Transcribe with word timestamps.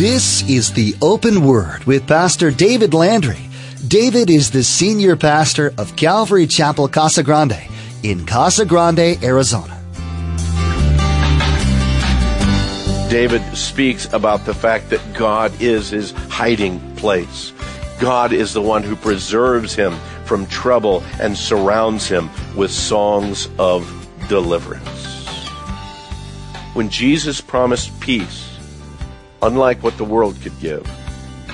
This 0.00 0.42
is 0.48 0.72
the 0.72 0.96
Open 1.02 1.44
Word 1.44 1.84
with 1.84 2.06
Pastor 2.06 2.50
David 2.50 2.94
Landry. 2.94 3.50
David 3.86 4.30
is 4.30 4.50
the 4.50 4.64
senior 4.64 5.14
pastor 5.14 5.74
of 5.76 5.94
Calvary 5.94 6.46
Chapel 6.46 6.88
Casa 6.88 7.22
Grande 7.22 7.60
in 8.02 8.24
Casa 8.24 8.64
Grande, 8.64 9.22
Arizona. 9.22 9.78
David 13.10 13.42
speaks 13.54 14.10
about 14.14 14.46
the 14.46 14.54
fact 14.54 14.88
that 14.88 15.02
God 15.12 15.52
is 15.60 15.90
his 15.90 16.12
hiding 16.12 16.80
place. 16.96 17.52
God 18.00 18.32
is 18.32 18.54
the 18.54 18.62
one 18.62 18.82
who 18.82 18.96
preserves 18.96 19.74
him 19.74 19.92
from 20.24 20.46
trouble 20.46 21.04
and 21.20 21.36
surrounds 21.36 22.08
him 22.08 22.30
with 22.56 22.70
songs 22.70 23.50
of 23.58 23.84
deliverance. 24.30 25.36
When 26.72 26.88
Jesus 26.88 27.42
promised 27.42 28.00
peace, 28.00 28.49
unlike 29.42 29.82
what 29.82 29.96
the 29.96 30.04
world 30.04 30.40
could 30.42 30.58
give, 30.60 30.86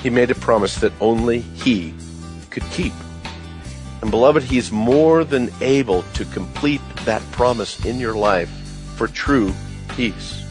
he 0.02 0.10
made 0.10 0.30
a 0.30 0.34
promise 0.34 0.76
that 0.76 0.92
only 1.00 1.40
he 1.40 1.94
could 2.50 2.64
keep. 2.70 2.92
And 4.02 4.10
beloved, 4.10 4.42
he's 4.42 4.70
more 4.70 5.24
than 5.24 5.50
able 5.60 6.02
to 6.14 6.24
complete 6.26 6.80
that 7.04 7.22
promise 7.32 7.84
in 7.84 7.98
your 7.98 8.14
life 8.14 8.48
for 8.96 9.08
true 9.08 9.52
peace. 9.88 10.42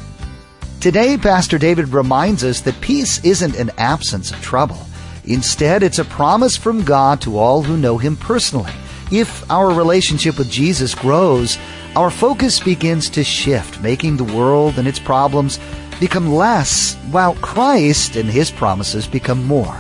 Today, 0.80 1.17
Pastor 1.17 1.58
David 1.58 1.89
reminds 1.89 2.44
us 2.44 2.61
that 2.61 2.80
peace 2.81 3.23
isn't 3.23 3.55
an 3.55 3.72
absence 3.77 4.31
of 4.31 4.41
trouble. 4.41 4.77
Instead, 5.23 5.81
it's 5.81 5.99
a 5.99 6.05
promise 6.05 6.55
from 6.55 6.83
God 6.83 7.22
to 7.22 7.38
all 7.38 7.63
who 7.63 7.77
know 7.77 7.97
Him 7.97 8.16
personally. 8.16 8.72
If 9.11 9.49
our 9.49 9.72
relationship 9.72 10.38
with 10.38 10.52
Jesus 10.52 10.94
grows, 10.94 11.58
our 11.95 12.11
focus 12.11 12.59
begins 12.59 13.09
to 13.11 13.23
shift, 13.23 13.81
making 13.81 14.17
the 14.17 14.23
world 14.23 14.77
and 14.77 14.88
its 14.88 14.99
problems 14.99 15.59
become 15.99 16.34
less, 16.34 16.95
while 17.12 17.35
Christ 17.35 18.16
and 18.16 18.30
His 18.30 18.52
promises 18.52 19.08
become 19.08 19.44
more. 19.45 19.77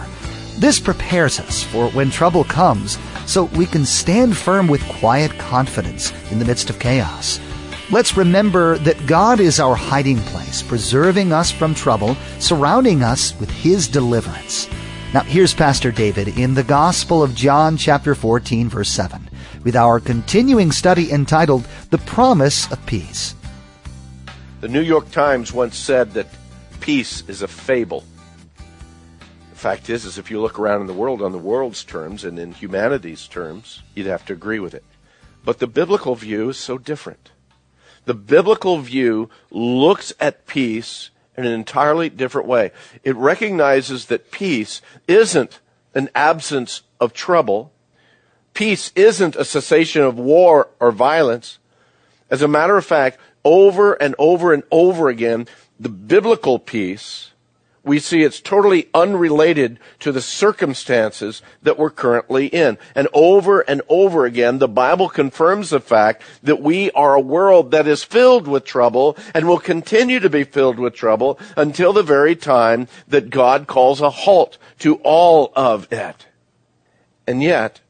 This 0.57 0.79
prepares 0.79 1.39
us 1.39 1.63
for 1.63 1.89
when 1.89 2.09
trouble 2.09 2.43
comes 2.43 2.97
so 3.25 3.45
we 3.45 3.65
can 3.65 3.85
stand 3.85 4.37
firm 4.37 4.67
with 4.67 4.87
quiet 4.87 5.37
confidence 5.37 6.13
in 6.31 6.39
the 6.39 6.45
midst 6.45 6.69
of 6.69 6.79
chaos. 6.79 7.39
Let's 7.91 8.17
remember 8.17 8.77
that 8.79 9.05
God 9.05 9.39
is 9.39 9.59
our 9.59 9.75
hiding 9.75 10.17
place, 10.19 10.63
preserving 10.63 11.31
us 11.31 11.51
from 11.51 11.75
trouble, 11.75 12.15
surrounding 12.39 13.03
us 13.03 13.37
with 13.39 13.49
His 13.51 13.87
deliverance. 13.87 14.69
Now, 15.13 15.21
here's 15.21 15.53
Pastor 15.53 15.91
David 15.91 16.37
in 16.37 16.55
the 16.55 16.63
Gospel 16.63 17.21
of 17.21 17.35
John, 17.35 17.77
chapter 17.77 18.15
14, 18.15 18.69
verse 18.69 18.89
7, 18.89 19.29
with 19.63 19.75
our 19.75 19.99
continuing 19.99 20.71
study 20.71 21.11
entitled 21.11 21.67
The 21.89 21.99
Promise 21.99 22.71
of 22.71 22.83
Peace. 22.85 23.35
The 24.61 24.69
New 24.69 24.81
York 24.81 25.11
Times 25.11 25.51
once 25.51 25.77
said 25.77 26.13
that 26.13 26.27
peace 26.79 27.23
is 27.27 27.41
a 27.41 27.47
fable. 27.47 28.05
The 29.51 29.55
fact 29.55 29.89
is, 29.89 30.05
is 30.05 30.17
if 30.17 30.31
you 30.31 30.39
look 30.39 30.57
around 30.57 30.81
in 30.81 30.87
the 30.87 30.93
world 30.93 31.21
on 31.21 31.33
the 31.33 31.37
world's 31.37 31.83
terms 31.83 32.23
and 32.23 32.39
in 32.39 32.53
humanity's 32.53 33.27
terms, 33.27 33.83
you'd 33.93 34.07
have 34.07 34.25
to 34.27 34.33
agree 34.33 34.59
with 34.59 34.73
it. 34.73 34.83
But 35.43 35.59
the 35.59 35.67
biblical 35.67 36.15
view 36.15 36.49
is 36.49 36.57
so 36.57 36.77
different. 36.77 37.31
The 38.05 38.13
biblical 38.13 38.77
view 38.79 39.29
looks 39.51 40.13
at 40.19 40.47
peace 40.47 41.09
in 41.37 41.45
an 41.45 41.51
entirely 41.51 42.09
different 42.09 42.47
way. 42.47 42.71
It 43.03 43.15
recognizes 43.17 44.05
that 44.05 44.31
peace 44.31 44.81
isn't 45.07 45.59
an 45.93 46.09
absence 46.15 46.83
of 46.99 47.11
trouble. 47.13 47.73
Peace 48.53 48.91
isn't 48.95 49.35
a 49.35 49.43
cessation 49.43 50.01
of 50.01 50.17
war 50.17 50.69
or 50.79 50.91
violence. 50.91 51.59
As 52.29 52.41
a 52.41 52.47
matter 52.47 52.77
of 52.77 52.85
fact, 52.85 53.19
over 53.45 53.93
and 53.93 54.15
over 54.19 54.51
and 54.53 54.63
over 54.71 55.07
again, 55.07 55.47
the 55.79 55.89
biblical 55.89 56.59
peace, 56.59 57.31
we 57.83 57.99
see 57.99 58.23
it's 58.23 58.41
totally 58.41 58.89
unrelated 58.95 59.79
to 59.99 60.11
the 60.11 60.21
circumstances 60.21 61.43
that 61.61 61.77
we're 61.77 61.91
currently 61.91 62.47
in. 62.47 62.79
And 62.95 63.07
over 63.13 63.61
and 63.61 63.83
over 63.87 64.25
again, 64.25 64.57
the 64.57 64.67
Bible 64.67 65.07
confirms 65.07 65.69
the 65.69 65.79
fact 65.79 66.23
that 66.41 66.61
we 66.61 66.89
are 66.91 67.13
a 67.13 67.21
world 67.21 67.69
that 67.71 67.87
is 67.87 68.03
filled 68.03 68.47
with 68.47 68.65
trouble 68.65 69.15
and 69.35 69.47
will 69.47 69.59
continue 69.59 70.19
to 70.19 70.29
be 70.31 70.43
filled 70.43 70.79
with 70.79 70.95
trouble 70.95 71.39
until 71.55 71.93
the 71.93 72.01
very 72.01 72.35
time 72.35 72.87
that 73.07 73.29
God 73.29 73.67
calls 73.67 74.01
a 74.01 74.09
halt 74.09 74.57
to 74.79 74.95
all 75.03 75.53
of 75.55 75.91
it. 75.93 76.25
And 77.27 77.43
yet, 77.43 77.81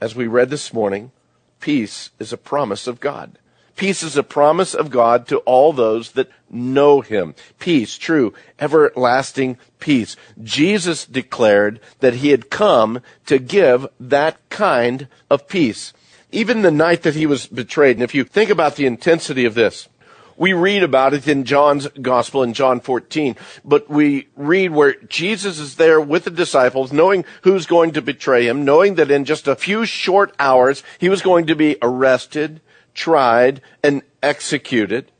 as 0.00 0.14
we 0.14 0.26
read 0.26 0.48
this 0.48 0.72
morning, 0.72 1.12
peace 1.60 2.10
is 2.18 2.32
a 2.32 2.38
promise 2.38 2.86
of 2.86 3.00
God. 3.00 3.38
Peace 3.82 4.04
is 4.04 4.16
a 4.16 4.22
promise 4.22 4.74
of 4.74 4.90
God 4.90 5.26
to 5.26 5.38
all 5.38 5.72
those 5.72 6.12
that 6.12 6.30
know 6.48 7.00
Him. 7.00 7.34
Peace, 7.58 7.98
true, 7.98 8.32
everlasting 8.60 9.58
peace. 9.80 10.14
Jesus 10.40 11.04
declared 11.04 11.80
that 11.98 12.14
He 12.14 12.28
had 12.28 12.48
come 12.48 13.02
to 13.26 13.40
give 13.40 13.88
that 13.98 14.38
kind 14.50 15.08
of 15.28 15.48
peace. 15.48 15.92
Even 16.30 16.62
the 16.62 16.70
night 16.70 17.02
that 17.02 17.16
He 17.16 17.26
was 17.26 17.48
betrayed, 17.48 17.96
and 17.96 18.04
if 18.04 18.14
you 18.14 18.22
think 18.22 18.50
about 18.50 18.76
the 18.76 18.86
intensity 18.86 19.46
of 19.46 19.54
this, 19.54 19.88
we 20.36 20.52
read 20.52 20.84
about 20.84 21.12
it 21.12 21.26
in 21.26 21.42
John's 21.42 21.88
gospel 21.88 22.44
in 22.44 22.54
John 22.54 22.78
14, 22.78 23.34
but 23.64 23.90
we 23.90 24.28
read 24.36 24.70
where 24.70 24.94
Jesus 25.08 25.58
is 25.58 25.74
there 25.74 26.00
with 26.00 26.22
the 26.22 26.30
disciples, 26.30 26.92
knowing 26.92 27.24
who's 27.42 27.66
going 27.66 27.90
to 27.94 28.00
betray 28.00 28.46
him, 28.46 28.64
knowing 28.64 28.94
that 28.94 29.10
in 29.10 29.24
just 29.24 29.48
a 29.48 29.56
few 29.56 29.84
short 29.84 30.32
hours 30.38 30.84
he 31.00 31.08
was 31.08 31.20
going 31.20 31.48
to 31.48 31.56
be 31.56 31.78
arrested, 31.82 32.60
tried, 32.94 33.60
and 33.82 34.02
executed. 34.22 35.10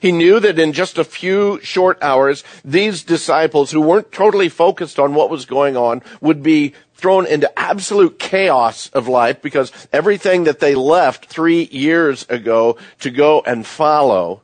He 0.00 0.12
knew 0.12 0.40
that 0.40 0.58
in 0.58 0.72
just 0.72 0.98
a 0.98 1.04
few 1.04 1.60
short 1.62 2.02
hours, 2.02 2.44
these 2.64 3.02
disciples 3.02 3.70
who 3.70 3.80
weren't 3.80 4.10
totally 4.10 4.48
focused 4.48 4.98
on 4.98 5.14
what 5.14 5.30
was 5.30 5.44
going 5.44 5.76
on 5.76 6.02
would 6.20 6.42
be 6.42 6.74
thrown 6.94 7.26
into 7.26 7.58
absolute 7.58 8.18
chaos 8.18 8.88
of 8.90 9.08
life 9.08 9.42
because 9.42 9.72
everything 9.92 10.44
that 10.44 10.60
they 10.60 10.74
left 10.74 11.26
three 11.26 11.68
years 11.70 12.24
ago 12.28 12.76
to 13.00 13.10
go 13.10 13.42
and 13.44 13.66
follow 13.66 14.42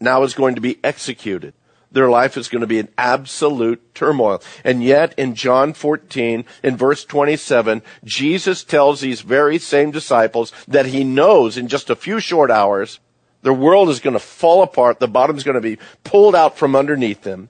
now 0.00 0.22
is 0.22 0.34
going 0.34 0.54
to 0.54 0.60
be 0.60 0.78
executed. 0.82 1.52
Their 1.90 2.10
life 2.10 2.36
is 2.36 2.48
going 2.48 2.60
to 2.60 2.66
be 2.66 2.78
in 2.78 2.88
absolute 2.98 3.94
turmoil. 3.94 4.42
And 4.62 4.84
yet 4.84 5.14
in 5.18 5.34
John 5.34 5.72
14, 5.72 6.44
in 6.62 6.76
verse 6.76 7.04
27, 7.04 7.82
Jesus 8.04 8.62
tells 8.62 9.00
these 9.00 9.22
very 9.22 9.58
same 9.58 9.90
disciples 9.90 10.52
that 10.66 10.86
he 10.86 11.02
knows 11.02 11.56
in 11.56 11.68
just 11.68 11.88
a 11.88 11.96
few 11.96 12.20
short 12.20 12.50
hours, 12.50 13.00
their 13.42 13.54
world 13.54 13.88
is 13.88 14.00
going 14.00 14.14
to 14.14 14.20
fall 14.20 14.62
apart. 14.62 15.00
The 15.00 15.08
bottom 15.08 15.36
is 15.36 15.44
going 15.44 15.54
to 15.54 15.60
be 15.60 15.78
pulled 16.04 16.34
out 16.34 16.58
from 16.58 16.76
underneath 16.76 17.22
them. 17.22 17.48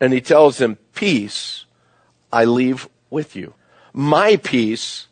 And 0.00 0.12
he 0.12 0.20
tells 0.20 0.58
them, 0.58 0.78
peace 0.94 1.64
I 2.32 2.44
leave 2.44 2.88
with 3.10 3.34
you. 3.34 3.54
My 3.92 4.36
peace 4.36 5.08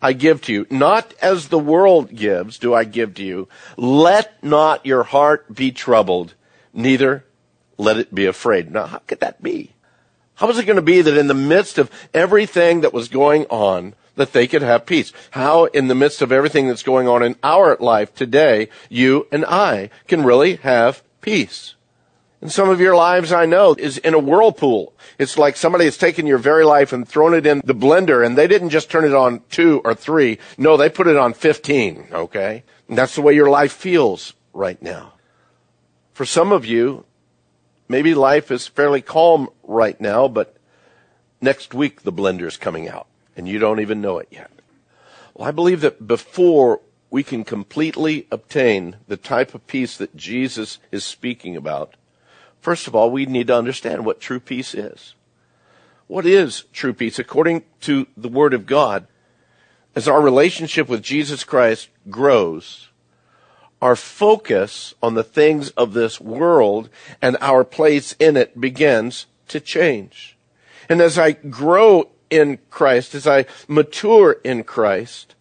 I 0.00 0.12
give 0.12 0.42
to 0.42 0.52
you. 0.52 0.66
Not 0.70 1.14
as 1.20 1.48
the 1.48 1.58
world 1.58 2.14
gives 2.14 2.58
do 2.58 2.74
I 2.74 2.84
give 2.84 3.14
to 3.14 3.24
you. 3.24 3.48
Let 3.76 4.44
not 4.44 4.86
your 4.86 5.02
heart 5.02 5.54
be 5.54 5.72
troubled, 5.72 6.34
neither 6.72 7.24
let 7.78 7.96
it 7.96 8.14
be 8.14 8.26
afraid. 8.26 8.70
Now, 8.70 8.86
how 8.86 8.98
could 8.98 9.20
that 9.20 9.42
be? 9.42 9.72
How 10.34 10.46
was 10.46 10.58
it 10.58 10.66
going 10.66 10.76
to 10.76 10.82
be 10.82 11.00
that 11.00 11.16
in 11.16 11.26
the 11.26 11.34
midst 11.34 11.78
of 11.78 11.90
everything 12.12 12.82
that 12.82 12.92
was 12.92 13.08
going 13.08 13.46
on, 13.46 13.94
that 14.16 14.32
they 14.32 14.46
could 14.46 14.62
have 14.62 14.86
peace? 14.86 15.12
How 15.30 15.64
in 15.64 15.88
the 15.88 15.94
midst 15.94 16.22
of 16.22 16.30
everything 16.30 16.68
that's 16.68 16.82
going 16.82 17.08
on 17.08 17.22
in 17.22 17.36
our 17.42 17.76
life 17.80 18.14
today, 18.14 18.68
you 18.88 19.26
and 19.32 19.44
I 19.44 19.90
can 20.06 20.22
really 20.22 20.56
have 20.56 21.02
peace? 21.20 21.74
And 22.40 22.52
some 22.52 22.68
of 22.68 22.80
your 22.80 22.94
lives 22.94 23.32
I 23.32 23.46
know 23.46 23.74
is 23.76 23.98
in 23.98 24.14
a 24.14 24.18
whirlpool. 24.18 24.92
It's 25.18 25.36
like 25.38 25.56
somebody 25.56 25.86
has 25.86 25.98
taken 25.98 26.24
your 26.24 26.38
very 26.38 26.64
life 26.64 26.92
and 26.92 27.08
thrown 27.08 27.34
it 27.34 27.46
in 27.46 27.60
the 27.64 27.74
blender 27.74 28.24
and 28.24 28.38
they 28.38 28.46
didn't 28.46 28.70
just 28.70 28.90
turn 28.90 29.04
it 29.04 29.14
on 29.14 29.42
two 29.50 29.80
or 29.84 29.94
three. 29.94 30.38
No, 30.56 30.76
they 30.76 30.88
put 30.88 31.08
it 31.08 31.16
on 31.16 31.32
15, 31.32 32.08
okay? 32.12 32.62
And 32.88 32.96
that's 32.96 33.16
the 33.16 33.22
way 33.22 33.34
your 33.34 33.50
life 33.50 33.72
feels 33.72 34.34
right 34.52 34.80
now. 34.80 35.14
For 36.12 36.24
some 36.24 36.52
of 36.52 36.64
you, 36.64 37.04
maybe 37.88 38.14
life 38.14 38.50
is 38.50 38.66
fairly 38.66 39.02
calm 39.02 39.48
right 39.62 40.00
now, 40.00 40.28
but 40.28 40.56
next 41.40 41.74
week 41.74 42.02
the 42.02 42.12
blender's 42.12 42.56
coming 42.56 42.88
out 42.88 43.06
and 43.36 43.48
you 43.48 43.58
don't 43.58 43.80
even 43.80 44.00
know 44.00 44.18
it 44.18 44.28
yet. 44.30 44.50
Well, 45.34 45.48
I 45.48 45.52
believe 45.52 45.80
that 45.80 46.06
before 46.06 46.80
we 47.10 47.22
can 47.22 47.44
completely 47.44 48.26
obtain 48.30 48.96
the 49.06 49.16
type 49.16 49.54
of 49.54 49.66
peace 49.66 49.96
that 49.96 50.16
Jesus 50.16 50.78
is 50.90 51.04
speaking 51.04 51.56
about, 51.56 51.94
first 52.60 52.86
of 52.86 52.94
all, 52.94 53.10
we 53.10 53.24
need 53.24 53.46
to 53.46 53.56
understand 53.56 54.04
what 54.04 54.20
true 54.20 54.40
peace 54.40 54.74
is. 54.74 55.14
What 56.08 56.26
is 56.26 56.64
true 56.72 56.92
peace? 56.92 57.18
According 57.18 57.64
to 57.82 58.06
the 58.16 58.28
Word 58.28 58.52
of 58.52 58.66
God, 58.66 59.06
as 59.94 60.08
our 60.08 60.20
relationship 60.20 60.88
with 60.88 61.02
Jesus 61.02 61.44
Christ 61.44 61.88
grows, 62.10 62.87
our 63.80 63.96
focus 63.96 64.94
on 65.02 65.14
the 65.14 65.24
things 65.24 65.70
of 65.70 65.92
this 65.92 66.20
world 66.20 66.88
and 67.22 67.36
our 67.40 67.64
place 67.64 68.14
in 68.18 68.36
it 68.36 68.60
begins 68.60 69.26
to 69.48 69.60
change. 69.60 70.36
And 70.88 71.00
as 71.00 71.18
I 71.18 71.32
grow 71.32 72.10
in 72.30 72.58
Christ, 72.70 73.14
as 73.14 73.26
I 73.26 73.46
mature 73.66 74.32
in 74.44 74.64
Christ, 74.64 75.34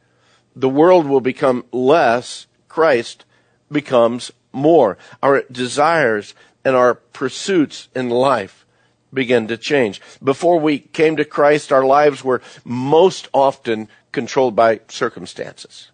the 0.56 0.70
world 0.70 1.08
will 1.08 1.22
become 1.22 1.66
less, 1.72 2.48
Christ 2.68 3.26
becomes 3.72 4.32
more. 4.52 4.98
Our 5.22 5.44
desires 5.52 6.34
and 6.64 6.76
our 6.76 6.96
pursuits 6.96 7.90
in 7.96 8.10
life 8.10 8.66
begin 9.14 9.48
to 9.48 9.58
change. 9.58 10.02
Before 10.24 10.60
we 10.60 10.80
came 10.80 11.16
to 11.18 11.26
Christ, 11.26 11.72
our 11.72 11.86
lives 11.86 12.24
were 12.24 12.42
most 12.64 13.30
often 13.34 13.88
controlled 14.12 14.56
by 14.56 14.82
circumstances 14.90 15.92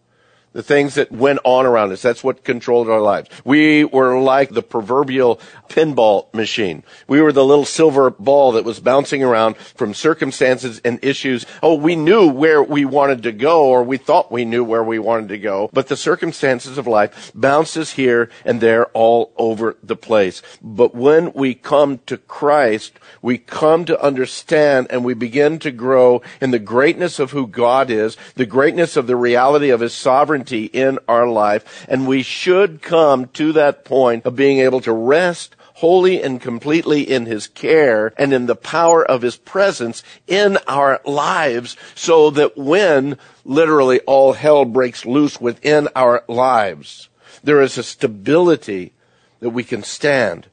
the 0.54 0.64
things 0.64 0.96
that 0.96 1.12
went 1.12 1.40
on 1.44 1.66
around 1.66 1.92
us. 1.92 2.02
That's 2.02 2.24
what 2.24 2.44
controlled 2.44 2.90
our 2.90 3.02
lives. 3.02 3.30
We 3.44 3.84
were 3.84 4.20
like 4.20 4.52
the 4.52 4.64
proverbial 4.64 5.40
pinball 5.68 6.34
machine. 6.34 6.84
We 7.08 7.22
were 7.22 7.32
the 7.32 7.44
little 7.46 7.66
silver 7.66 8.10
ball 8.12 8.54
that 8.54 8.64
was 8.64 8.80
bouncing 8.80 9.24
around 9.24 9.58
from 9.58 9.94
circumstances 9.94 10.80
and 10.86 11.04
issues. 11.04 11.46
Oh, 11.62 11.76
we 11.76 11.96
knew 11.96 12.30
where 12.30 12.64
we 12.64 12.86
wanted 12.86 13.24
to 13.24 13.32
go 13.32 13.66
or 13.66 13.84
we 13.84 13.98
thought 13.98 14.32
we 14.32 14.46
knew 14.46 14.64
where 14.64 14.84
we 14.84 15.00
wanted 15.00 15.30
to 15.30 15.40
go, 15.40 15.70
but 15.74 15.88
the 15.88 15.98
circumstances 15.98 16.78
of 16.78 16.88
life 16.88 17.32
bounces 17.34 17.94
here 17.94 18.30
and 18.46 18.62
there 18.62 18.86
all 18.88 19.34
over 19.38 19.76
the 19.84 19.96
place. 19.96 20.42
But 20.62 20.94
when 20.94 21.34
we 21.34 21.56
come 21.56 22.00
to 22.06 22.18
Christ, 22.18 23.00
we 23.22 23.38
come 23.38 23.86
to 23.86 24.02
understand 24.02 24.88
and 24.90 25.04
we 25.04 25.16
begin 25.16 25.58
to 25.60 25.72
grow 25.72 26.22
in 26.40 26.52
the 26.52 26.60
greatness 26.60 27.18
of 27.18 27.32
who 27.32 27.48
God 27.48 27.90
is, 27.90 28.16
the 28.36 28.46
greatness 28.46 28.96
of 28.96 29.08
the 29.08 29.16
reality 29.16 29.70
of 29.70 29.80
His 29.80 29.94
sovereignty 29.94 30.43
in 30.52 31.00
our 31.08 31.28
life, 31.28 31.86
and 31.88 32.08
we 32.08 32.22
should 32.22 32.82
come 32.82 33.28
to 33.28 33.54
that 33.54 33.86
point 33.86 34.26
of 34.26 34.36
being 34.36 34.60
able 34.60 34.82
to 34.82 34.92
rest 34.92 35.56
wholly 35.76 36.22
and 36.22 36.40
completely 36.40 37.02
in 37.02 37.26
His 37.26 37.48
care 37.48 38.14
and 38.18 38.32
in 38.34 38.46
the 38.46 38.56
power 38.56 39.04
of 39.04 39.22
His 39.22 39.36
presence 39.36 40.04
in 40.28 40.58
our 40.68 41.02
lives 41.06 41.76
so 41.96 42.30
that 42.32 42.58
when 42.58 43.18
literally 43.44 44.00
all 44.02 44.34
hell 44.34 44.66
breaks 44.66 45.06
loose 45.06 45.42
within 45.42 45.90
our 45.96 46.24
lives, 46.28 47.10
there 47.44 47.62
is 47.62 47.78
a 47.78 47.84
stability 47.84 48.94
that 49.40 49.50
we 49.50 49.64
can 49.64 49.84
stand. 49.84 50.48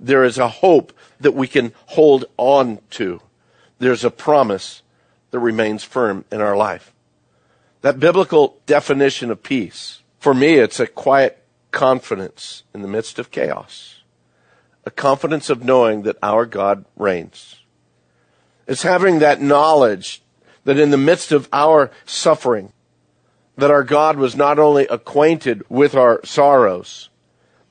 There 0.00 0.24
is 0.24 0.38
a 0.38 0.48
hope 0.48 0.92
that 1.20 1.34
we 1.34 1.46
can 1.46 1.72
hold 1.86 2.24
on 2.36 2.80
to. 2.90 3.20
There's 3.78 4.04
a 4.04 4.10
promise 4.10 4.82
that 5.30 5.38
remains 5.38 5.84
firm 5.84 6.24
in 6.32 6.40
our 6.40 6.56
life. 6.56 6.92
That 7.82 8.00
biblical 8.00 8.60
definition 8.66 9.30
of 9.30 9.42
peace, 9.42 10.02
for 10.18 10.34
me, 10.34 10.54
it's 10.54 10.80
a 10.80 10.86
quiet 10.86 11.44
confidence 11.72 12.62
in 12.72 12.82
the 12.82 12.88
midst 12.88 13.18
of 13.18 13.30
chaos. 13.30 14.02
A 14.84 14.90
confidence 14.90 15.50
of 15.50 15.64
knowing 15.64 16.02
that 16.02 16.16
our 16.22 16.46
God 16.46 16.84
reigns. 16.96 17.60
It's 18.66 18.82
having 18.82 19.18
that 19.18 19.40
knowledge 19.40 20.22
that 20.64 20.78
in 20.78 20.90
the 20.90 20.96
midst 20.96 21.32
of 21.32 21.48
our 21.52 21.90
suffering, 22.04 22.72
that 23.56 23.70
our 23.70 23.84
God 23.84 24.16
was 24.16 24.36
not 24.36 24.58
only 24.58 24.86
acquainted 24.86 25.64
with 25.68 25.94
our 25.94 26.20
sorrows, 26.24 27.10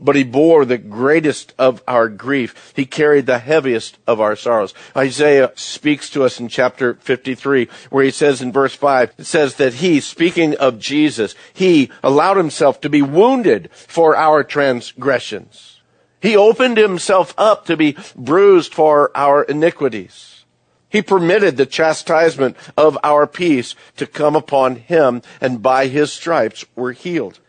but 0.02 0.16
he 0.16 0.24
bore 0.24 0.66
the 0.66 0.78
greatest 0.78 1.54
of 1.58 1.84
our 1.88 2.10
grief. 2.10 2.74
He 2.76 2.86
carried 2.86 3.28
the 3.28 3.40
heaviest 3.40 4.00
of 4.08 4.20
our 4.20 4.36
sorrows. 4.36 4.74
Isaiah 4.98 5.52
speaks 5.56 6.10
to 6.10 6.24
us 6.24 6.40
in 6.40 6.48
chapter 6.48 6.96
53 6.96 7.70
where 7.92 8.04
he 8.04 8.12
says 8.12 8.42
in 8.42 8.52
verse 8.52 8.74
5, 8.74 9.14
it 9.20 9.26
says 9.26 9.56
that 9.56 9.76
he, 9.76 10.00
speaking 10.00 10.56
of 10.58 10.80
Jesus, 10.80 11.36
he 11.54 11.92
allowed 12.04 12.38
himself 12.38 12.82
to 12.82 12.90
be 12.90 13.02
wounded 13.02 13.70
for 13.72 14.18
our 14.18 14.44
transgressions. 14.44 15.82
He 16.20 16.36
opened 16.36 16.78
himself 16.78 17.34
up 17.38 17.66
to 17.66 17.78
be 17.78 17.98
bruised 18.16 18.74
for 18.74 19.12
our 19.16 19.44
iniquities. 19.44 20.46
He 20.88 21.02
permitted 21.02 21.58
the 21.58 21.66
chastisement 21.66 22.58
of 22.78 22.98
our 23.04 23.26
peace 23.26 23.76
to 23.96 24.06
come 24.06 24.36
upon 24.36 24.76
him, 24.76 25.22
and 25.40 25.62
by 25.62 25.88
his 25.88 26.12
stripes 26.12 26.66
we're 26.76 26.92
healed. 26.92 27.40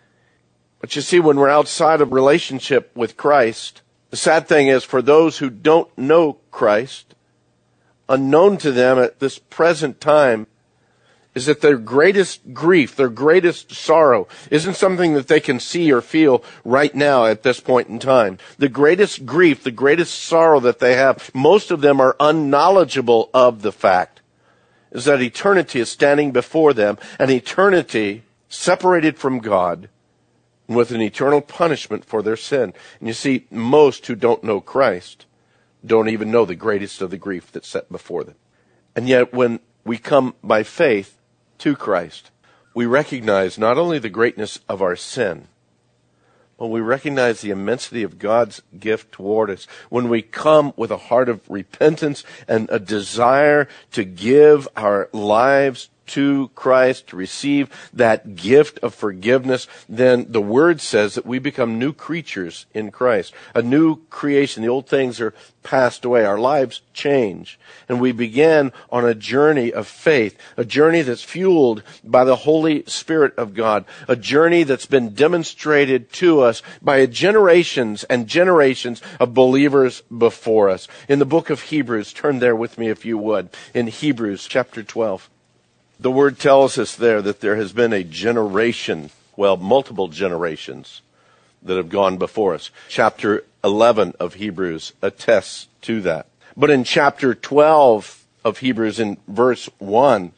But 0.83 0.97
you 0.97 1.01
see, 1.01 1.21
when 1.21 1.37
we're 1.37 1.49
outside 1.49 2.01
of 2.01 2.13
relationship 2.13 2.91
with 2.97 3.17
Christ, 3.17 3.83
the 4.11 4.17
sad 4.17 4.49
thing 4.49 4.67
is 4.67 4.83
for 4.83 5.01
those 5.01 5.39
who 5.39 5.49
don't 5.49 5.97
know 5.97 6.39
Christ, 6.51 7.15
unknown 8.09 8.59
to 8.59 8.73
them 8.73 8.99
at 8.99 9.21
this 9.21 9.39
present 9.39 10.01
time, 10.01 10.49
is 11.37 11.47
that 11.47 11.61
their 11.61 11.79
greatest 11.79 12.53
grief, 12.53 12.97
their 12.97 13.09
greatest 13.09 13.73
sorrow, 13.73 14.27
isn't 14.51 14.75
something 14.75 15.15
that 15.15 15.29
they 15.29 15.39
can 15.39 15.61
see 15.61 15.93
or 15.93 16.01
feel 16.01 16.43
right 16.65 16.97
now 16.97 17.27
at 17.27 17.45
this 17.45 17.61
point 17.61 17.89
in 17.89 18.01
time. 18.01 18.37
The 18.59 18.69
greatest 18.69 19.25
grief, 19.25 19.63
the 19.63 19.71
greatest 19.71 20.13
sorrow 20.21 20.59
that 20.59 20.81
they 20.81 20.97
have, 20.97 21.31
most 21.33 21.71
of 21.71 21.81
them 21.81 22.01
are 22.01 22.17
unknowledgeable 22.19 23.31
of 23.33 23.63
the 23.63 23.73
fact, 23.73 24.21
is 24.91 25.05
that 25.05 25.23
eternity 25.23 25.79
is 25.79 25.89
standing 25.89 26.33
before 26.33 26.75
them, 26.75 26.99
and 27.21 27.31
eternity 27.31 28.25
separated 28.49 29.17
from 29.17 29.39
God 29.39 29.89
with 30.69 30.91
an 30.91 31.01
eternal 31.01 31.41
punishment 31.41 32.05
for 32.05 32.23
their 32.23 32.37
sin. 32.37 32.73
And 32.99 33.09
you 33.09 33.15
see, 33.15 33.47
most 33.51 34.07
who 34.07 34.15
don't 34.15 34.45
know 34.45 34.61
Christ 34.61 35.27
don't 35.85 36.09
even 36.09 36.31
know 36.31 36.45
the 36.45 36.55
greatest 36.55 37.03
of 37.03 37.11
the 37.11 37.19
grief 37.19 37.51
that's 37.51 37.69
set 37.69 37.91
before 37.91 38.25
them. 38.25 38.37
And 38.95 39.09
yet, 39.09 39.33
when 39.33 39.61
we 39.85 39.99
come 39.99 40.35
by 40.43 40.63
faith 40.63 41.19
to 41.59 41.75
Christ, 41.75 42.31
we 42.75 42.87
recognize 42.87 43.59
not 43.59 43.79
only 43.79 43.99
the 43.99 44.09
greatness 44.09 44.61
of 44.69 44.81
our 44.81 44.97
sin, 44.97 45.49
but 46.59 46.69
we 46.69 46.81
recognize 46.81 47.41
the 47.41 47.51
immensity 47.51 48.05
of 48.05 48.21
God's 48.21 48.63
gift 48.79 49.11
toward 49.11 49.51
us. 49.51 49.67
When 49.89 50.09
we 50.09 50.23
come 50.23 50.73
with 50.77 50.93
a 50.93 50.97
heart 50.97 51.29
of 51.29 51.41
repentance 51.51 52.23
and 52.47 52.69
a 52.71 52.79
desire 52.79 53.67
to 53.91 54.05
give 54.05 54.69
our 54.77 55.09
lives 55.13 55.89
to 56.09 56.51
Christ, 56.55 57.09
to 57.09 57.17
receive 57.17 57.69
that 57.93 58.35
gift 58.35 58.79
of 58.81 58.95
forgiveness, 58.95 59.67
then 59.89 60.27
the 60.29 60.41
Word 60.41 60.81
says 60.81 61.15
that 61.15 61.27
we 61.27 61.39
become 61.39 61.79
new 61.79 61.93
creatures 61.93 62.67
in 62.75 62.91
Christ. 62.91 63.33
A 63.55 63.63
new 63.63 63.97
creation. 64.11 64.63
The 64.63 64.69
old 64.69 64.89
things 64.89 65.21
are 65.21 65.35
passed 65.63 66.05
away. 66.05 66.25
Our 66.25 66.39
lives 66.39 66.83
change. 66.93 67.59
And 67.89 68.01
we 68.01 68.13
begin 68.13 68.73
on 68.91 69.05
a 69.05 69.15
journey 69.15 69.73
of 69.73 69.87
faith, 69.87 70.37
a 70.57 70.65
journey 70.65 71.03
that's 71.03 71.23
fueled 71.23 71.83
by 72.05 72.25
the 72.25 72.37
Holy 72.37 72.85
Spirit 72.87 73.35
of 73.37 73.55
God, 73.55 73.85
a 74.09 74.17
journey 74.17 74.65
that's 74.65 74.87
been 74.87 75.15
demonstrated 75.15 76.13
to 76.15 76.41
us 76.41 76.63
by 76.81 77.07
generations 77.07 78.05
and 78.05 78.27
generations 78.27 79.01
of 79.21 79.35
believers 79.35 80.03
before 80.17 80.69
us. 80.69 80.89
In 81.09 81.19
the 81.19 81.25
book 81.25 81.51
of 81.51 81.63
Hebrews, 81.63 82.13
turn 82.13 82.39
there 82.39 82.57
with 82.57 82.79
me 82.79 82.89
if 82.89 83.05
you 83.05 83.19
would, 83.19 83.51
in 83.75 83.87
Hebrews 83.87 84.47
chapter 84.49 84.83
12. 84.83 85.31
The 86.03 86.11
word 86.11 86.41
tells 86.41 86.79
us 86.79 86.97
there 86.97 87.23
that 87.23 87.41
there 87.41 87.55
has 87.55 87.73
been 87.73 87.93
a 87.93 88.03
generation, 88.03 89.11
well, 89.37 89.57
multiple 89.57 90.09
generations 90.09 91.01
that 91.63 91.77
have 91.77 91.91
gone 91.91 92.17
before 92.17 92.55
us. 92.55 92.73
Chapter 92.89 93.45
11 93.63 94.15
of 94.19 94.35
Hebrews 94.35 94.95
attests 95.01 95.69
to 95.83 96.01
that. 96.01 96.27
But 96.57 96.71
in 96.71 96.83
chapter 96.83 97.37
12 97.37 98.25
of 98.45 98.59
Hebrews 98.59 98.99
in 98.99 99.17
verse 99.29 99.71
1, 99.79 100.33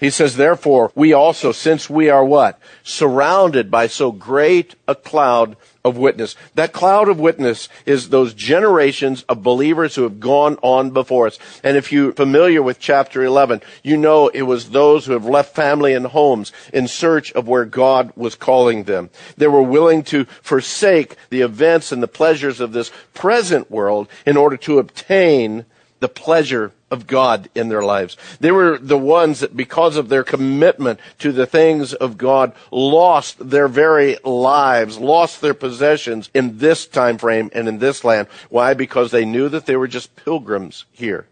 he 0.00 0.08
says, 0.08 0.36
therefore, 0.36 0.90
we 0.94 1.12
also, 1.12 1.52
since 1.52 1.90
we 1.90 2.08
are 2.08 2.24
what? 2.24 2.58
Surrounded 2.82 3.70
by 3.70 3.88
so 3.88 4.12
great 4.12 4.74
a 4.88 4.94
cloud 4.94 5.54
of 5.84 5.96
witness. 5.96 6.36
That 6.54 6.72
cloud 6.72 7.08
of 7.08 7.18
witness 7.18 7.68
is 7.86 8.08
those 8.08 8.34
generations 8.34 9.22
of 9.24 9.42
believers 9.42 9.94
who 9.94 10.02
have 10.02 10.20
gone 10.20 10.56
on 10.62 10.90
before 10.90 11.26
us. 11.26 11.38
And 11.64 11.76
if 11.76 11.90
you're 11.90 12.12
familiar 12.12 12.62
with 12.62 12.78
chapter 12.78 13.24
11, 13.24 13.62
you 13.82 13.96
know 13.96 14.28
it 14.28 14.42
was 14.42 14.70
those 14.70 15.06
who 15.06 15.12
have 15.12 15.24
left 15.24 15.54
family 15.54 15.94
and 15.94 16.06
homes 16.06 16.52
in 16.72 16.86
search 16.86 17.32
of 17.32 17.48
where 17.48 17.64
God 17.64 18.12
was 18.14 18.34
calling 18.34 18.84
them. 18.84 19.10
They 19.36 19.48
were 19.48 19.62
willing 19.62 20.02
to 20.04 20.24
forsake 20.42 21.16
the 21.30 21.40
events 21.40 21.92
and 21.92 22.02
the 22.02 22.08
pleasures 22.08 22.60
of 22.60 22.72
this 22.72 22.90
present 23.14 23.70
world 23.70 24.08
in 24.26 24.36
order 24.36 24.56
to 24.58 24.78
obtain 24.78 25.64
the 26.00 26.08
pleasure 26.08 26.72
of 26.90 27.06
God 27.06 27.48
in 27.54 27.68
their 27.68 27.82
lives. 27.82 28.16
They 28.40 28.50
were 28.50 28.78
the 28.78 28.98
ones 28.98 29.40
that 29.40 29.56
because 29.56 29.96
of 29.96 30.08
their 30.08 30.24
commitment 30.24 30.98
to 31.18 31.30
the 31.30 31.46
things 31.46 31.94
of 31.94 32.18
God 32.18 32.52
lost 32.70 33.50
their 33.50 33.68
very 33.68 34.16
lives, 34.24 34.98
lost 34.98 35.40
their 35.40 35.54
possessions 35.54 36.30
in 36.34 36.58
this 36.58 36.86
time 36.86 37.18
frame 37.18 37.50
and 37.54 37.68
in 37.68 37.78
this 37.78 38.02
land. 38.02 38.28
Why? 38.48 38.74
Because 38.74 39.10
they 39.12 39.24
knew 39.24 39.48
that 39.50 39.66
they 39.66 39.76
were 39.76 39.88
just 39.88 40.16
pilgrims 40.16 40.84
here. 40.90 41.26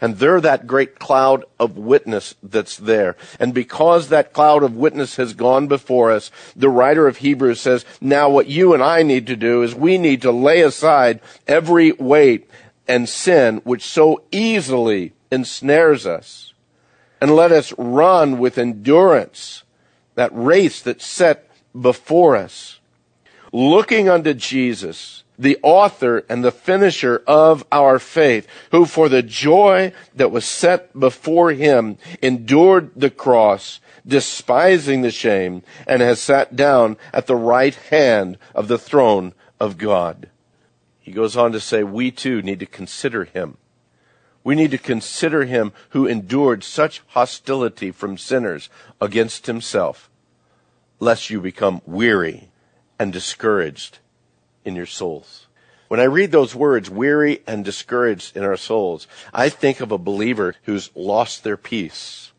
And 0.00 0.18
they're 0.18 0.40
that 0.40 0.66
great 0.66 0.98
cloud 0.98 1.44
of 1.58 1.78
witness 1.78 2.34
that's 2.42 2.76
there. 2.76 3.16
And 3.38 3.54
because 3.54 4.08
that 4.08 4.32
cloud 4.32 4.62
of 4.62 4.76
witness 4.76 5.16
has 5.16 5.34
gone 5.34 5.68
before 5.68 6.10
us, 6.10 6.30
the 6.56 6.68
writer 6.68 7.06
of 7.06 7.18
Hebrews 7.18 7.60
says, 7.60 7.86
now 8.00 8.28
what 8.28 8.48
you 8.48 8.74
and 8.74 8.82
I 8.82 9.02
need 9.02 9.28
to 9.28 9.36
do 9.36 9.62
is 9.62 9.74
we 9.74 9.96
need 9.96 10.20
to 10.22 10.32
lay 10.32 10.62
aside 10.62 11.20
every 11.46 11.92
weight 11.92 12.50
and 12.86 13.08
sin 13.08 13.60
which 13.64 13.84
so 13.84 14.22
easily 14.30 15.12
ensnares 15.30 16.06
us. 16.06 16.52
And 17.20 17.34
let 17.34 17.52
us 17.52 17.72
run 17.78 18.38
with 18.38 18.58
endurance 18.58 19.64
that 20.14 20.30
race 20.32 20.82
that's 20.82 21.06
set 21.06 21.50
before 21.78 22.36
us. 22.36 22.78
Looking 23.52 24.08
unto 24.08 24.34
Jesus, 24.34 25.24
the 25.38 25.58
author 25.62 26.24
and 26.28 26.44
the 26.44 26.52
finisher 26.52 27.22
of 27.26 27.64
our 27.72 27.98
faith, 27.98 28.46
who 28.70 28.84
for 28.84 29.08
the 29.08 29.22
joy 29.22 29.92
that 30.14 30.30
was 30.30 30.44
set 30.44 30.98
before 30.98 31.52
him 31.52 31.98
endured 32.22 32.90
the 32.94 33.10
cross, 33.10 33.80
despising 34.06 35.02
the 35.02 35.10
shame, 35.10 35.62
and 35.86 36.02
has 36.02 36.20
sat 36.20 36.54
down 36.54 36.96
at 37.12 37.26
the 37.26 37.36
right 37.36 37.74
hand 37.74 38.38
of 38.54 38.68
the 38.68 38.78
throne 38.78 39.32
of 39.58 39.78
God. 39.78 40.28
He 41.04 41.12
goes 41.12 41.36
on 41.36 41.52
to 41.52 41.60
say, 41.60 41.84
we 41.84 42.10
too 42.10 42.40
need 42.40 42.60
to 42.60 42.66
consider 42.66 43.24
him. 43.24 43.58
We 44.42 44.54
need 44.54 44.70
to 44.70 44.78
consider 44.78 45.44
him 45.44 45.74
who 45.90 46.06
endured 46.06 46.64
such 46.64 47.02
hostility 47.08 47.90
from 47.90 48.16
sinners 48.16 48.70
against 49.02 49.44
himself, 49.44 50.08
lest 51.00 51.28
you 51.28 51.42
become 51.42 51.82
weary 51.84 52.48
and 52.98 53.12
discouraged 53.12 53.98
in 54.64 54.74
your 54.74 54.86
souls. 54.86 55.46
When 55.88 56.00
I 56.00 56.04
read 56.04 56.32
those 56.32 56.54
words, 56.54 56.88
weary 56.88 57.42
and 57.46 57.66
discouraged 57.66 58.34
in 58.34 58.42
our 58.42 58.56
souls, 58.56 59.06
I 59.34 59.50
think 59.50 59.80
of 59.80 59.92
a 59.92 59.98
believer 59.98 60.54
who's 60.62 60.90
lost 60.94 61.44
their 61.44 61.58
peace. 61.58 62.32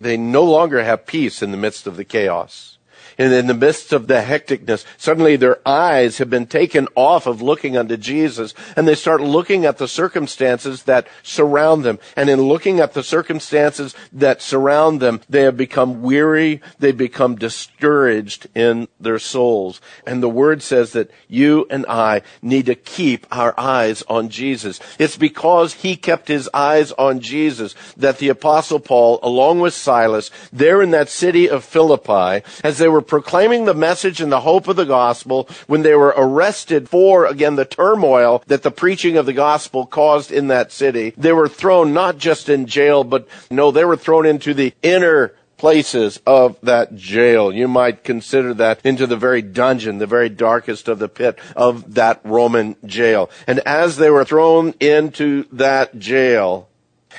They 0.00 0.16
no 0.16 0.42
longer 0.42 0.82
have 0.82 1.06
peace 1.06 1.40
in 1.40 1.52
the 1.52 1.56
midst 1.56 1.86
of 1.86 1.96
the 1.96 2.04
chaos 2.04 2.75
and 3.18 3.32
in 3.32 3.46
the 3.46 3.54
midst 3.54 3.92
of 3.92 4.08
the 4.08 4.20
hecticness, 4.20 4.84
suddenly 4.98 5.36
their 5.36 5.66
eyes 5.66 6.18
have 6.18 6.28
been 6.28 6.46
taken 6.46 6.86
off 6.94 7.26
of 7.26 7.40
looking 7.40 7.76
unto 7.76 7.96
Jesus 7.96 8.52
and 8.76 8.86
they 8.86 8.94
start 8.94 9.22
looking 9.22 9.64
at 9.64 9.78
the 9.78 9.88
circumstances 9.88 10.82
that 10.82 11.08
surround 11.22 11.84
them. 11.84 11.98
And 12.14 12.28
in 12.28 12.42
looking 12.42 12.78
at 12.78 12.92
the 12.92 13.02
circumstances 13.02 13.94
that 14.12 14.42
surround 14.42 15.00
them, 15.00 15.22
they 15.30 15.42
have 15.42 15.56
become 15.56 16.02
weary. 16.02 16.60
They 16.78 16.92
become 16.92 17.36
discouraged 17.36 18.48
in 18.54 18.88
their 19.00 19.18
souls. 19.18 19.80
And 20.06 20.22
the 20.22 20.28
word 20.28 20.62
says 20.62 20.92
that 20.92 21.10
you 21.26 21.66
and 21.70 21.86
I 21.88 22.20
need 22.42 22.66
to 22.66 22.74
keep 22.74 23.26
our 23.30 23.58
eyes 23.58 24.02
on 24.08 24.28
Jesus. 24.28 24.78
It's 24.98 25.16
because 25.16 25.74
he 25.74 25.96
kept 25.96 26.28
his 26.28 26.50
eyes 26.52 26.92
on 26.92 27.20
Jesus 27.20 27.74
that 27.96 28.18
the 28.18 28.28
apostle 28.28 28.80
Paul, 28.80 29.18
along 29.22 29.60
with 29.60 29.72
Silas, 29.72 30.30
there 30.52 30.82
in 30.82 30.90
that 30.90 31.08
city 31.08 31.48
of 31.48 31.64
Philippi, 31.64 32.44
as 32.62 32.76
they 32.76 32.88
were 32.88 33.05
proclaiming 33.06 33.64
the 33.64 33.74
message 33.74 34.20
and 34.20 34.30
the 34.30 34.40
hope 34.40 34.68
of 34.68 34.76
the 34.76 34.84
gospel, 34.84 35.48
when 35.66 35.82
they 35.82 35.94
were 35.94 36.14
arrested 36.16 36.88
for, 36.88 37.26
again, 37.26 37.56
the 37.56 37.64
turmoil 37.64 38.42
that 38.46 38.62
the 38.62 38.70
preaching 38.70 39.16
of 39.16 39.26
the 39.26 39.32
gospel 39.32 39.86
caused 39.86 40.30
in 40.30 40.48
that 40.48 40.72
city, 40.72 41.12
they 41.16 41.32
were 41.32 41.48
thrown 41.48 41.92
not 41.92 42.18
just 42.18 42.48
in 42.48 42.66
jail, 42.66 43.04
but 43.04 43.28
no, 43.50 43.70
they 43.70 43.84
were 43.84 43.96
thrown 43.96 44.26
into 44.26 44.54
the 44.54 44.74
inner 44.82 45.34
places 45.56 46.20
of 46.26 46.58
that 46.62 46.94
jail. 46.94 47.52
You 47.52 47.68
might 47.68 48.04
consider 48.04 48.52
that 48.54 48.84
into 48.84 49.06
the 49.06 49.16
very 49.16 49.42
dungeon, 49.42 49.98
the 49.98 50.06
very 50.06 50.28
darkest 50.28 50.88
of 50.88 50.98
the 50.98 51.08
pit 51.08 51.38
of 51.54 51.94
that 51.94 52.20
Roman 52.24 52.76
jail. 52.84 53.30
And 53.46 53.60
as 53.60 53.96
they 53.96 54.10
were 54.10 54.24
thrown 54.24 54.74
into 54.80 55.44
that 55.52 55.98
jail, 55.98 56.68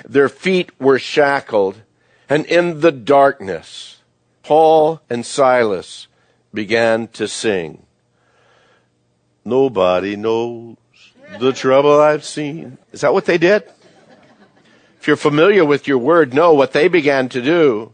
their 0.07 0.29
feet 0.29 0.69
were 0.79 0.99
shackled 0.99 1.81
and 2.29 2.45
in 2.45 2.81
the 2.81 2.91
darkness, 2.91 3.96
Paul 4.47 5.01
and 5.09 5.25
Silas 5.25 6.07
began 6.53 7.09
to 7.09 7.27
sing. 7.27 7.85
Nobody 9.43 10.15
knows 10.15 10.77
the 11.37 11.51
trouble 11.51 11.99
I've 11.99 12.23
seen. 12.23 12.77
Is 12.93 13.01
that 13.01 13.11
what 13.11 13.25
they 13.25 13.37
did? 13.37 13.63
If 15.01 15.05
you're 15.05 15.17
familiar 15.17 15.65
with 15.65 15.85
your 15.85 15.97
word, 15.97 16.33
know 16.33 16.53
what 16.53 16.71
they 16.71 16.87
began 16.87 17.27
to 17.27 17.41
do 17.41 17.93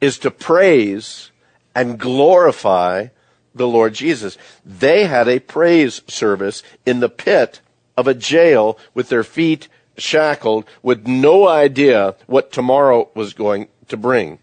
is 0.00 0.18
to 0.18 0.32
praise 0.32 1.30
and 1.76 1.96
glorify 1.96 3.06
the 3.54 3.68
Lord 3.68 3.94
Jesus. 3.94 4.36
They 4.66 5.06
had 5.06 5.28
a 5.28 5.38
praise 5.38 6.02
service 6.08 6.64
in 6.84 6.98
the 6.98 7.08
pit 7.08 7.60
of 7.96 8.08
a 8.08 8.14
jail 8.14 8.76
with 8.94 9.10
their 9.10 9.22
feet 9.22 9.68
shackled 9.96 10.64
with 10.82 11.06
no 11.06 11.46
idea 11.46 12.16
what 12.26 12.50
tomorrow 12.50 13.10
was 13.14 13.32
going 13.32 13.68
to 13.86 13.96
bring. 13.96 14.40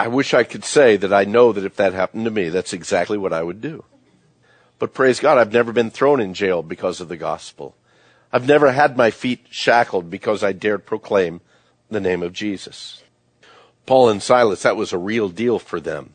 I 0.00 0.08
wish 0.08 0.32
I 0.32 0.44
could 0.44 0.64
say 0.64 0.96
that 0.96 1.12
I 1.12 1.24
know 1.24 1.52
that 1.52 1.64
if 1.64 1.76
that 1.76 1.92
happened 1.92 2.24
to 2.24 2.30
me, 2.30 2.48
that's 2.50 2.72
exactly 2.72 3.18
what 3.18 3.32
I 3.32 3.42
would 3.42 3.60
do. 3.60 3.84
But 4.78 4.94
praise 4.94 5.18
God, 5.18 5.38
I've 5.38 5.52
never 5.52 5.72
been 5.72 5.90
thrown 5.90 6.20
in 6.20 6.34
jail 6.34 6.62
because 6.62 7.00
of 7.00 7.08
the 7.08 7.16
gospel. 7.16 7.74
I've 8.32 8.46
never 8.46 8.72
had 8.72 8.96
my 8.96 9.10
feet 9.10 9.46
shackled 9.50 10.08
because 10.08 10.44
I 10.44 10.52
dared 10.52 10.86
proclaim 10.86 11.40
the 11.90 12.00
name 12.00 12.22
of 12.22 12.32
Jesus. 12.32 13.02
Paul 13.86 14.08
and 14.08 14.22
Silas, 14.22 14.62
that 14.62 14.76
was 14.76 14.92
a 14.92 14.98
real 14.98 15.28
deal 15.30 15.58
for 15.58 15.80
them 15.80 16.14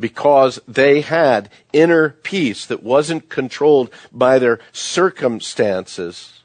because 0.00 0.58
they 0.66 1.02
had 1.02 1.50
inner 1.72 2.10
peace 2.10 2.66
that 2.66 2.82
wasn't 2.82 3.28
controlled 3.28 3.90
by 4.10 4.38
their 4.38 4.58
circumstances. 4.72 6.42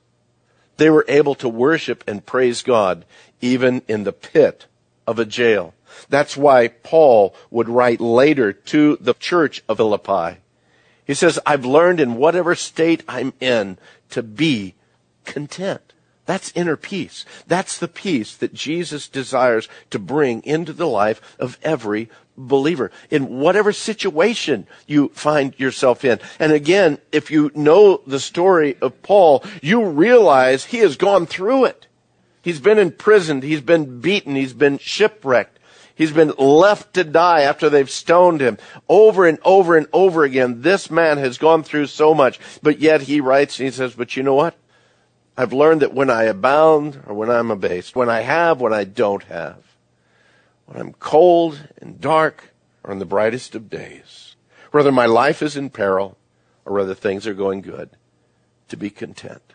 They 0.77 0.89
were 0.89 1.05
able 1.07 1.35
to 1.35 1.49
worship 1.49 2.03
and 2.07 2.25
praise 2.25 2.61
God 2.61 3.05
even 3.41 3.81
in 3.88 4.03
the 4.03 4.13
pit 4.13 4.67
of 5.07 5.17
a 5.17 5.25
jail. 5.25 5.73
That's 6.08 6.38
why 6.38 6.70
Paul 6.70 7.36
would 7.51 7.68
write 7.68 8.00
later 8.00 8.53
to 8.53 8.98
the 9.01 9.13
church 9.13 9.63
of 9.68 9.77
Philippi. 9.77 10.39
He 11.06 11.13
says, 11.13 11.39
I've 11.46 11.65
learned 11.65 12.00
in 12.00 12.15
whatever 12.15 12.56
state 12.56 13.03
I'm 13.08 13.34
in 13.39 13.77
to 14.12 14.22
be 14.22 14.75
content. 15.25 15.94
That's 16.25 16.51
inner 16.53 16.77
peace. 16.77 17.25
That's 17.48 17.79
the 17.79 17.88
peace 17.88 18.36
that 18.38 18.53
Jesus 18.53 19.08
desires 19.08 19.68
to 19.89 19.98
bring 19.98 20.44
into 20.44 20.74
the 20.74 20.88
life 20.88 21.36
of 21.39 21.58
every 21.63 22.10
believer 22.38 22.91
in 23.10 23.39
whatever 23.39 23.74
situation 23.74 24.68
you 24.88 25.10
find 25.10 25.60
yourself 25.60 26.06
in. 26.06 26.20
And 26.39 26.51
again, 26.51 27.00
if 27.12 27.32
you 27.32 27.51
know 27.56 28.01
the 28.06 28.20
story 28.20 28.77
of 28.82 29.01
Paul, 29.01 29.44
you 29.62 29.86
realize 29.86 30.65
he 30.65 30.77
has 30.77 30.96
gone 30.96 31.25
through 31.25 31.65
it. 31.65 31.88
He's 32.41 32.60
been 32.60 32.79
imprisoned. 32.79 33.44
He's 33.44 33.62
been 33.62 34.00
beaten. 34.00 34.36
He's 34.36 34.53
been 34.53 34.77
shipwrecked. 34.77 35.59
He's 36.00 36.13
been 36.13 36.32
left 36.38 36.94
to 36.94 37.03
die 37.03 37.41
after 37.41 37.70
they've 37.70 37.89
stoned 37.89 38.39
him. 38.39 38.58
Over 38.88 39.27
and 39.27 39.38
over 39.44 39.75
and 39.75 39.86
over 39.91 40.24
again, 40.24 40.62
this 40.62 40.89
man 40.89 41.18
has 41.18 41.38
gone 41.38 41.62
through 41.62 41.88
so 41.88 42.13
much, 42.13 42.39
but 42.63 42.79
yet 42.79 43.01
he 43.01 43.20
writes 43.20 43.60
and 43.60 43.65
he 43.65 43.72
says, 43.72 43.96
but 43.96 44.15
you 44.15 44.24
know 44.24 44.34
what? 44.34 44.56
I've 45.36 45.51
learned 45.51 45.82
that 45.82 45.94
when 45.94 46.10
I 46.10 46.24
abound 46.24 47.03
or 47.06 47.13
when 47.15 47.29
I'm 47.29 47.51
abased, 47.51 47.98
when 47.98 48.10
I 48.10 48.22
have, 48.22 48.62
when 48.62 48.72
I 48.72 48.86
don't 48.86 49.24
have, 49.24 49.58
when 50.68 50.79
I'm 50.79 50.94
cold 50.94 51.68
and 51.82 52.00
dark 52.00 52.51
or 52.82 52.94
in 52.94 53.00
the 53.00 53.06
brightest 53.06 53.53
of 53.53 53.70
days, 53.70 54.38
whether 54.72 54.94
my 54.94 55.06
life 55.06 55.41
is 55.41 55.58
in 55.58 55.70
peril 55.70 56.18
or 56.63 56.75
whether 56.75 56.96
things 56.96 57.27
are 57.27 57.34
going 57.34 57.60
good, 57.60 57.89
to 58.70 58.77
be 58.77 58.89
content. 58.89 59.53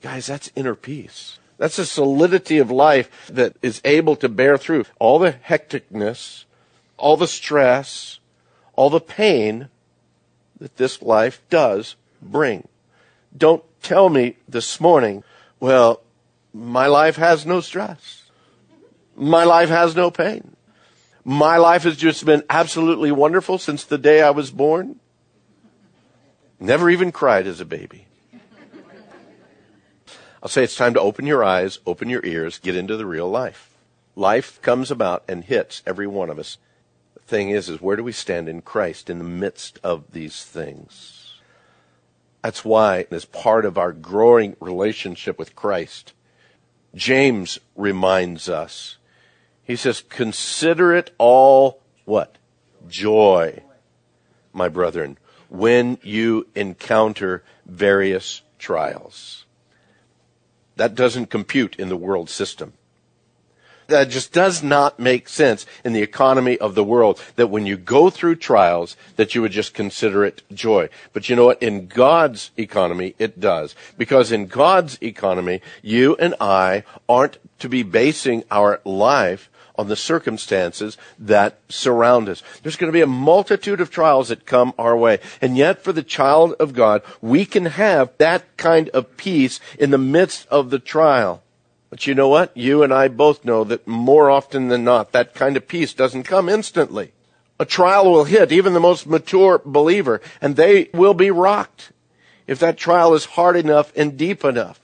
Guys, 0.00 0.24
that's 0.24 0.50
inner 0.56 0.74
peace. 0.74 1.38
That's 1.64 1.78
a 1.78 1.86
solidity 1.86 2.58
of 2.58 2.70
life 2.70 3.26
that 3.32 3.56
is 3.62 3.80
able 3.86 4.16
to 4.16 4.28
bear 4.28 4.58
through 4.58 4.84
all 4.98 5.18
the 5.18 5.32
hecticness, 5.32 6.44
all 6.98 7.16
the 7.16 7.26
stress, 7.26 8.18
all 8.74 8.90
the 8.90 9.00
pain 9.00 9.70
that 10.58 10.76
this 10.76 11.00
life 11.00 11.40
does 11.48 11.96
bring. 12.20 12.68
Don't 13.34 13.64
tell 13.80 14.10
me 14.10 14.36
this 14.46 14.78
morning, 14.78 15.24
well, 15.58 16.02
my 16.52 16.86
life 16.86 17.16
has 17.16 17.46
no 17.46 17.62
stress. 17.62 18.24
My 19.16 19.44
life 19.44 19.70
has 19.70 19.96
no 19.96 20.10
pain. 20.10 20.56
My 21.24 21.56
life 21.56 21.84
has 21.84 21.96
just 21.96 22.26
been 22.26 22.42
absolutely 22.50 23.10
wonderful 23.10 23.56
since 23.56 23.84
the 23.84 23.96
day 23.96 24.20
I 24.20 24.32
was 24.32 24.50
born. 24.50 25.00
Never 26.60 26.90
even 26.90 27.10
cried 27.10 27.46
as 27.46 27.58
a 27.58 27.64
baby. 27.64 28.06
I'll 30.44 30.50
say 30.50 30.62
it's 30.62 30.76
time 30.76 30.92
to 30.92 31.00
open 31.00 31.24
your 31.24 31.42
eyes, 31.42 31.78
open 31.86 32.10
your 32.10 32.22
ears, 32.22 32.58
get 32.58 32.76
into 32.76 32.98
the 32.98 33.06
real 33.06 33.30
life. 33.30 33.70
Life 34.14 34.60
comes 34.60 34.90
about 34.90 35.24
and 35.26 35.42
hits 35.42 35.82
every 35.86 36.06
one 36.06 36.28
of 36.28 36.38
us. 36.38 36.58
The 37.14 37.22
thing 37.22 37.48
is, 37.48 37.70
is 37.70 37.80
where 37.80 37.96
do 37.96 38.04
we 38.04 38.12
stand 38.12 38.46
in 38.46 38.60
Christ 38.60 39.08
in 39.08 39.16
the 39.16 39.24
midst 39.24 39.78
of 39.82 40.12
these 40.12 40.44
things? 40.44 41.40
That's 42.42 42.62
why, 42.62 43.06
as 43.10 43.24
part 43.24 43.64
of 43.64 43.78
our 43.78 43.90
growing 43.90 44.54
relationship 44.60 45.38
with 45.38 45.56
Christ, 45.56 46.12
James 46.94 47.58
reminds 47.74 48.46
us. 48.50 48.98
He 49.62 49.76
says, 49.76 50.02
consider 50.10 50.94
it 50.94 51.10
all 51.16 51.80
what? 52.04 52.36
Joy, 52.86 53.62
my 54.52 54.68
brethren, 54.68 55.16
when 55.48 55.96
you 56.02 56.48
encounter 56.54 57.42
various 57.64 58.42
trials. 58.58 59.43
That 60.76 60.94
doesn't 60.94 61.30
compute 61.30 61.76
in 61.76 61.88
the 61.88 61.96
world 61.96 62.28
system. 62.28 62.72
That 63.86 64.08
just 64.08 64.32
does 64.32 64.62
not 64.62 64.98
make 64.98 65.28
sense 65.28 65.66
in 65.84 65.92
the 65.92 66.02
economy 66.02 66.56
of 66.58 66.74
the 66.74 66.84
world 66.84 67.22
that 67.36 67.48
when 67.48 67.66
you 67.66 67.76
go 67.76 68.08
through 68.08 68.36
trials 68.36 68.96
that 69.16 69.34
you 69.34 69.42
would 69.42 69.52
just 69.52 69.74
consider 69.74 70.24
it 70.24 70.42
joy. 70.52 70.88
But 71.12 71.28
you 71.28 71.36
know 71.36 71.44
what? 71.46 71.62
In 71.62 71.86
God's 71.86 72.50
economy, 72.56 73.14
it 73.18 73.40
does. 73.40 73.74
Because 73.98 74.32
in 74.32 74.46
God's 74.46 74.98
economy, 75.02 75.60
you 75.82 76.16
and 76.16 76.34
I 76.40 76.84
aren't 77.08 77.38
to 77.58 77.68
be 77.68 77.82
basing 77.82 78.44
our 78.50 78.80
life 78.84 79.50
on 79.76 79.88
the 79.88 79.96
circumstances 79.96 80.96
that 81.18 81.58
surround 81.68 82.28
us. 82.28 82.42
There's 82.62 82.76
going 82.76 82.92
to 82.92 82.96
be 82.96 83.00
a 83.00 83.06
multitude 83.06 83.80
of 83.80 83.90
trials 83.90 84.28
that 84.28 84.46
come 84.46 84.72
our 84.78 84.96
way. 84.96 85.18
And 85.40 85.56
yet 85.56 85.82
for 85.82 85.92
the 85.92 86.02
child 86.02 86.54
of 86.60 86.74
God, 86.74 87.02
we 87.20 87.44
can 87.44 87.66
have 87.66 88.16
that 88.18 88.56
kind 88.56 88.88
of 88.90 89.16
peace 89.16 89.60
in 89.78 89.90
the 89.90 89.98
midst 89.98 90.46
of 90.48 90.70
the 90.70 90.78
trial. 90.78 91.42
But 91.90 92.06
you 92.06 92.14
know 92.14 92.28
what? 92.28 92.56
You 92.56 92.82
and 92.82 92.92
I 92.92 93.08
both 93.08 93.44
know 93.44 93.64
that 93.64 93.86
more 93.86 94.30
often 94.30 94.68
than 94.68 94.84
not, 94.84 95.12
that 95.12 95.34
kind 95.34 95.56
of 95.56 95.68
peace 95.68 95.94
doesn't 95.94 96.24
come 96.24 96.48
instantly. 96.48 97.12
A 97.58 97.64
trial 97.64 98.10
will 98.10 98.24
hit 98.24 98.50
even 98.50 98.74
the 98.74 98.80
most 98.80 99.06
mature 99.06 99.62
believer, 99.64 100.20
and 100.40 100.56
they 100.56 100.90
will 100.92 101.14
be 101.14 101.30
rocked 101.30 101.92
if 102.46 102.58
that 102.58 102.76
trial 102.76 103.14
is 103.14 103.24
hard 103.24 103.56
enough 103.56 103.92
and 103.96 104.16
deep 104.16 104.44
enough. 104.44 104.80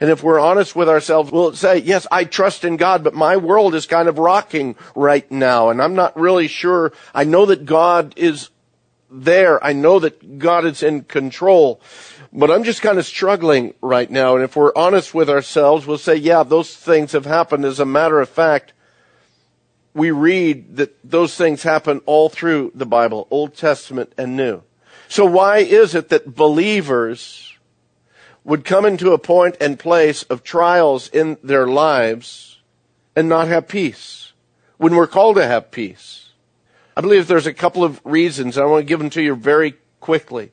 And 0.00 0.08
if 0.08 0.22
we're 0.22 0.40
honest 0.40 0.74
with 0.74 0.88
ourselves, 0.88 1.30
we'll 1.30 1.54
say, 1.54 1.78
yes, 1.78 2.06
I 2.10 2.24
trust 2.24 2.64
in 2.64 2.78
God, 2.78 3.04
but 3.04 3.12
my 3.12 3.36
world 3.36 3.74
is 3.74 3.84
kind 3.84 4.08
of 4.08 4.18
rocking 4.18 4.74
right 4.96 5.30
now. 5.30 5.68
And 5.68 5.82
I'm 5.82 5.94
not 5.94 6.18
really 6.18 6.48
sure. 6.48 6.92
I 7.14 7.24
know 7.24 7.44
that 7.46 7.66
God 7.66 8.14
is 8.16 8.48
there. 9.10 9.62
I 9.62 9.74
know 9.74 9.98
that 9.98 10.38
God 10.38 10.64
is 10.64 10.82
in 10.82 11.02
control, 11.02 11.82
but 12.32 12.50
I'm 12.50 12.64
just 12.64 12.80
kind 12.80 12.98
of 12.98 13.04
struggling 13.04 13.74
right 13.82 14.10
now. 14.10 14.36
And 14.36 14.44
if 14.44 14.56
we're 14.56 14.72
honest 14.74 15.12
with 15.12 15.28
ourselves, 15.28 15.86
we'll 15.86 15.98
say, 15.98 16.16
yeah, 16.16 16.44
those 16.44 16.74
things 16.74 17.12
have 17.12 17.26
happened. 17.26 17.66
As 17.66 17.80
a 17.80 17.84
matter 17.84 18.20
of 18.20 18.28
fact, 18.30 18.72
we 19.92 20.12
read 20.12 20.76
that 20.76 20.96
those 21.04 21.34
things 21.34 21.62
happen 21.62 22.00
all 22.06 22.30
through 22.30 22.72
the 22.74 22.86
Bible, 22.86 23.26
Old 23.30 23.54
Testament 23.54 24.12
and 24.16 24.36
New. 24.36 24.62
So 25.08 25.26
why 25.26 25.58
is 25.58 25.94
it 25.94 26.08
that 26.10 26.34
believers 26.34 27.49
would 28.44 28.64
come 28.64 28.84
into 28.84 29.12
a 29.12 29.18
point 29.18 29.56
and 29.60 29.78
place 29.78 30.22
of 30.24 30.42
trials 30.42 31.08
in 31.08 31.36
their 31.42 31.66
lives 31.66 32.58
and 33.14 33.28
not 33.28 33.48
have 33.48 33.68
peace 33.68 34.32
when 34.78 34.94
we're 34.94 35.06
called 35.06 35.36
to 35.36 35.46
have 35.46 35.70
peace. 35.70 36.30
I 36.96 37.00
believe 37.00 37.28
there's 37.28 37.46
a 37.46 37.52
couple 37.52 37.84
of 37.84 38.00
reasons. 38.04 38.56
I 38.56 38.64
want 38.64 38.82
to 38.82 38.86
give 38.86 38.98
them 38.98 39.10
to 39.10 39.22
you 39.22 39.34
very 39.34 39.74
quickly. 40.00 40.52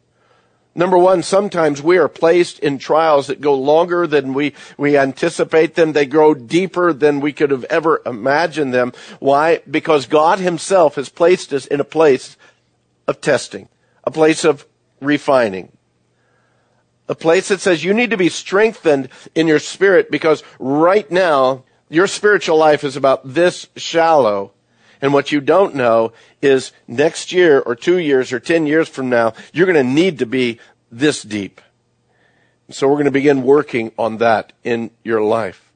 Number 0.76 0.98
one, 0.98 1.24
sometimes 1.24 1.82
we 1.82 1.98
are 1.98 2.08
placed 2.08 2.60
in 2.60 2.78
trials 2.78 3.28
that 3.28 3.42
go 3.42 3.56
longer 3.56 4.06
than 4.06 4.34
we, 4.34 4.54
we 4.78 4.96
anticipate 4.96 5.74
them. 5.74 5.94
They 5.94 6.06
grow 6.06 6.36
deeper 6.36 6.94
than 6.94 7.20
we 7.20 7.34
could 7.34 7.50
have 7.50 7.64
ever 7.66 8.02
imagined 8.06 8.74
them. 8.74 8.94
Why? 9.20 9.62
Because 9.70 10.06
God 10.06 10.38
himself 10.38 10.96
has 10.96 11.10
placed 11.10 11.52
us 11.52 11.66
in 11.66 11.80
a 11.80 11.86
place 11.86 12.38
of 13.08 13.22
testing, 13.22 13.70
a 14.04 14.12
place 14.12 14.44
of 14.44 14.68
refining 15.02 15.77
a 17.10 17.16
place 17.16 17.48
that 17.48 17.62
says 17.62 17.84
you 17.84 17.94
need 17.94 18.10
to 18.10 18.18
be 18.18 18.30
strengthened 18.30 19.10
in 19.34 19.48
your 19.48 19.60
spirit 19.60 20.12
because 20.12 20.44
right 20.60 21.10
now 21.10 21.64
your 21.90 22.08
spiritual 22.08 22.58
life 22.58 22.84
is 22.84 22.96
about 22.96 23.34
this 23.34 23.68
shallow. 23.76 24.52
And 25.02 25.14
what 25.14 25.32
you 25.32 25.40
don't 25.40 25.76
know 25.76 26.12
is 26.42 26.72
next 26.88 27.32
year 27.32 27.60
or 27.60 27.76
two 27.76 27.98
years 27.98 28.34
or 28.34 28.40
10 28.40 28.66
years 28.66 28.90
from 28.90 29.10
now, 29.10 29.34
you're 29.54 29.68
going 29.68 29.76
to 29.76 29.94
need 29.94 30.20
to 30.20 30.26
be 30.26 30.60
this 30.92 31.22
deep. 31.22 31.62
So 32.70 32.88
we're 32.88 32.96
going 32.96 33.06
to 33.06 33.12
begin 33.12 33.44
working 33.44 33.92
on 33.98 34.18
that 34.18 34.54
in 34.64 34.92
your 35.04 35.22
life. 35.22 35.72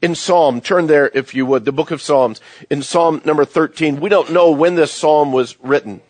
In 0.00 0.14
Psalm, 0.14 0.60
turn 0.60 0.86
there 0.86 1.10
if 1.14 1.34
you 1.34 1.46
would, 1.46 1.64
the 1.64 1.72
book 1.72 1.90
of 1.90 2.02
Psalms. 2.02 2.40
In 2.68 2.82
Psalm 2.82 3.22
number 3.24 3.44
13, 3.44 4.00
we 4.00 4.10
don't 4.10 4.32
know 4.32 4.50
when 4.50 4.74
this 4.74 4.92
Psalm 4.92 5.32
was 5.32 5.56
written, 5.60 6.02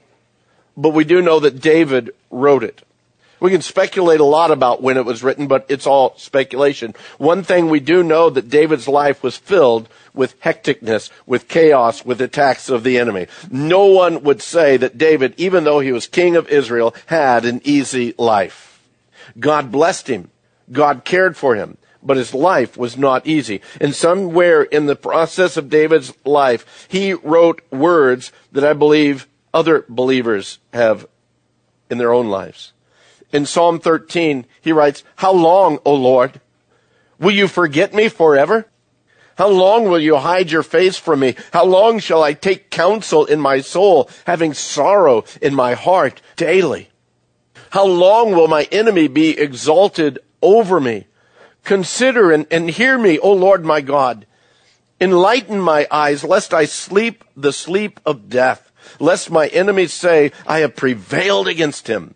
but 0.76 0.90
we 0.90 1.04
do 1.04 1.22
know 1.22 1.38
that 1.40 1.60
David 1.60 2.10
wrote 2.30 2.64
it. 2.64 2.82
We 3.44 3.50
can 3.50 3.60
speculate 3.60 4.20
a 4.20 4.24
lot 4.24 4.50
about 4.50 4.80
when 4.80 4.96
it 4.96 5.04
was 5.04 5.22
written, 5.22 5.48
but 5.48 5.66
it's 5.68 5.86
all 5.86 6.16
speculation. 6.16 6.94
One 7.18 7.42
thing 7.42 7.68
we 7.68 7.78
do 7.78 8.02
know 8.02 8.30
that 8.30 8.48
David's 8.48 8.88
life 8.88 9.22
was 9.22 9.36
filled 9.36 9.86
with 10.14 10.40
hecticness, 10.40 11.10
with 11.26 11.46
chaos, 11.46 12.06
with 12.06 12.22
attacks 12.22 12.70
of 12.70 12.84
the 12.84 12.98
enemy. 12.98 13.26
No 13.50 13.84
one 13.84 14.22
would 14.22 14.40
say 14.40 14.78
that 14.78 14.96
David, 14.96 15.34
even 15.36 15.64
though 15.64 15.80
he 15.80 15.92
was 15.92 16.06
king 16.06 16.36
of 16.36 16.48
Israel, 16.48 16.94
had 17.04 17.44
an 17.44 17.60
easy 17.64 18.14
life. 18.16 18.80
God 19.38 19.70
blessed 19.70 20.08
him. 20.08 20.30
God 20.72 21.04
cared 21.04 21.36
for 21.36 21.54
him. 21.54 21.76
But 22.02 22.16
his 22.16 22.32
life 22.32 22.78
was 22.78 22.96
not 22.96 23.26
easy. 23.26 23.60
And 23.78 23.94
somewhere 23.94 24.62
in 24.62 24.86
the 24.86 24.96
process 24.96 25.58
of 25.58 25.68
David's 25.68 26.14
life, 26.24 26.88
he 26.90 27.12
wrote 27.12 27.60
words 27.70 28.32
that 28.52 28.64
I 28.64 28.72
believe 28.72 29.28
other 29.52 29.84
believers 29.86 30.60
have 30.72 31.06
in 31.90 31.98
their 31.98 32.14
own 32.14 32.30
lives. 32.30 32.73
In 33.34 33.46
Psalm 33.46 33.80
13, 33.80 34.46
he 34.60 34.70
writes, 34.70 35.02
How 35.16 35.32
long, 35.32 35.80
O 35.84 35.92
Lord? 35.92 36.40
Will 37.18 37.32
you 37.32 37.48
forget 37.48 37.92
me 37.92 38.08
forever? 38.08 38.68
How 39.36 39.48
long 39.48 39.86
will 39.86 39.98
you 39.98 40.18
hide 40.18 40.52
your 40.52 40.62
face 40.62 40.96
from 40.96 41.18
me? 41.18 41.34
How 41.52 41.64
long 41.64 41.98
shall 41.98 42.22
I 42.22 42.34
take 42.34 42.70
counsel 42.70 43.24
in 43.24 43.40
my 43.40 43.60
soul, 43.60 44.08
having 44.28 44.54
sorrow 44.54 45.24
in 45.42 45.52
my 45.52 45.74
heart 45.74 46.22
daily? 46.36 46.90
How 47.70 47.84
long 47.84 48.30
will 48.30 48.46
my 48.46 48.68
enemy 48.70 49.08
be 49.08 49.36
exalted 49.36 50.20
over 50.40 50.78
me? 50.78 51.08
Consider 51.64 52.30
and, 52.30 52.46
and 52.52 52.70
hear 52.70 52.96
me, 52.96 53.18
O 53.18 53.32
Lord 53.32 53.64
my 53.64 53.80
God. 53.80 54.26
Enlighten 55.00 55.58
my 55.58 55.88
eyes, 55.90 56.22
lest 56.22 56.54
I 56.54 56.66
sleep 56.66 57.24
the 57.36 57.52
sleep 57.52 57.98
of 58.06 58.28
death, 58.28 58.70
lest 59.00 59.28
my 59.28 59.48
enemies 59.48 59.92
say, 59.92 60.30
I 60.46 60.60
have 60.60 60.76
prevailed 60.76 61.48
against 61.48 61.88
him 61.88 62.14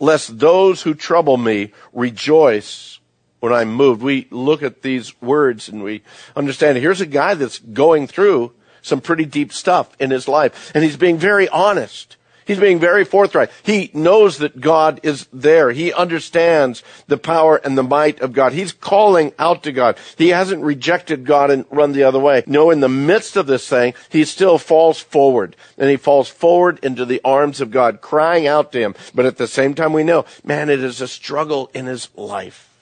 lest 0.00 0.38
those 0.38 0.82
who 0.82 0.94
trouble 0.94 1.36
me 1.36 1.72
rejoice 1.92 3.00
when 3.40 3.52
I'm 3.52 3.72
moved. 3.72 4.02
We 4.02 4.26
look 4.30 4.62
at 4.62 4.82
these 4.82 5.20
words 5.20 5.68
and 5.68 5.82
we 5.82 6.02
understand 6.36 6.78
here's 6.78 7.00
a 7.00 7.06
guy 7.06 7.34
that's 7.34 7.58
going 7.58 8.06
through 8.06 8.52
some 8.82 9.00
pretty 9.00 9.24
deep 9.24 9.52
stuff 9.52 9.96
in 9.98 10.10
his 10.10 10.28
life 10.28 10.70
and 10.74 10.84
he's 10.84 10.96
being 10.96 11.18
very 11.18 11.48
honest. 11.48 12.16
He's 12.48 12.58
being 12.58 12.80
very 12.80 13.04
forthright. 13.04 13.50
He 13.62 13.90
knows 13.92 14.38
that 14.38 14.58
God 14.58 15.00
is 15.02 15.28
there. 15.32 15.70
He 15.70 15.92
understands 15.92 16.82
the 17.06 17.18
power 17.18 17.56
and 17.56 17.76
the 17.76 17.82
might 17.82 18.20
of 18.20 18.32
God. 18.32 18.54
He's 18.54 18.72
calling 18.72 19.34
out 19.38 19.62
to 19.64 19.72
God. 19.72 19.98
He 20.16 20.30
hasn't 20.30 20.64
rejected 20.64 21.26
God 21.26 21.50
and 21.50 21.66
run 21.70 21.92
the 21.92 22.04
other 22.04 22.18
way. 22.18 22.42
No, 22.46 22.70
in 22.70 22.80
the 22.80 22.88
midst 22.88 23.36
of 23.36 23.46
this 23.46 23.68
thing, 23.68 23.92
he 24.08 24.24
still 24.24 24.56
falls 24.56 24.98
forward 24.98 25.56
and 25.76 25.90
he 25.90 25.98
falls 25.98 26.30
forward 26.30 26.80
into 26.82 27.04
the 27.04 27.20
arms 27.22 27.60
of 27.60 27.70
God, 27.70 28.00
crying 28.00 28.46
out 28.46 28.72
to 28.72 28.80
him. 28.80 28.94
But 29.14 29.26
at 29.26 29.36
the 29.36 29.46
same 29.46 29.74
time, 29.74 29.92
we 29.92 30.02
know, 30.02 30.24
man, 30.42 30.70
it 30.70 30.82
is 30.82 31.02
a 31.02 31.06
struggle 31.06 31.70
in 31.74 31.84
his 31.84 32.08
life. 32.16 32.74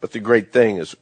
But 0.00 0.10
the 0.10 0.18
great 0.18 0.52
thing 0.52 0.78
is 0.78 0.96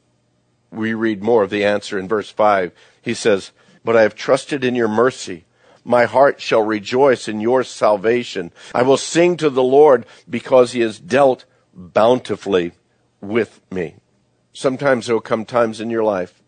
we 0.69 0.93
read 0.93 1.23
more 1.23 1.41
of 1.41 1.49
the 1.49 1.65
answer 1.65 1.97
in 1.97 2.07
verse 2.07 2.29
five. 2.29 2.71
He 3.01 3.15
says, 3.15 3.51
but 3.83 3.97
I 3.97 4.03
have 4.03 4.13
trusted 4.13 4.63
in 4.63 4.75
your 4.75 4.87
mercy. 4.87 5.45
My 5.85 6.05
heart 6.05 6.41
shall 6.41 6.63
rejoice 6.63 7.27
in 7.27 7.39
your 7.39 7.63
salvation. 7.63 8.51
I 8.73 8.81
will 8.81 8.97
sing 8.97 9.37
to 9.37 9.49
the 9.49 9.63
Lord 9.63 10.05
because 10.27 10.71
he 10.71 10.81
has 10.81 10.99
dealt 10.99 11.45
bountifully 11.73 12.71
with 13.21 13.61
me. 13.71 13.95
Sometimes 14.51 15.05
there 15.05 15.15
will 15.15 15.21
come 15.21 15.45
times 15.45 15.79
in 15.79 15.89
your 15.89 16.03
life 16.03 16.41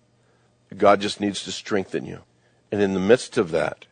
God 0.75 0.99
just 0.99 1.21
needs 1.21 1.43
to 1.43 1.51
strengthen 1.51 2.05
you. 2.05 2.21
And 2.71 2.81
in 2.81 2.93
the 2.93 2.99
midst 2.99 3.37
of 3.37 3.51
that, 3.51 3.85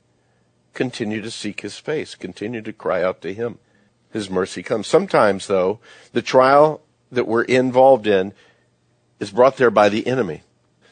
continue 0.74 1.22
to 1.22 1.32
seek 1.32 1.62
his 1.62 1.78
face, 1.78 2.16
continue 2.16 2.62
to 2.62 2.74
cry 2.74 3.02
out 3.02 3.22
to 3.22 3.34
him. 3.34 3.60
His 4.12 4.30
mercy 4.30 4.64
comes. 4.64 4.88
Sometimes, 4.88 5.48
though, 5.48 5.80
the 6.12 6.22
trial 6.22 6.82
that 7.12 7.28
we're 7.28 7.44
involved 7.44 8.08
in 8.08 8.34
is 9.20 9.32
brought 9.32 9.58
there 9.58 9.72
by 9.72 9.90
the 9.90 10.08
enemy. 10.08 10.44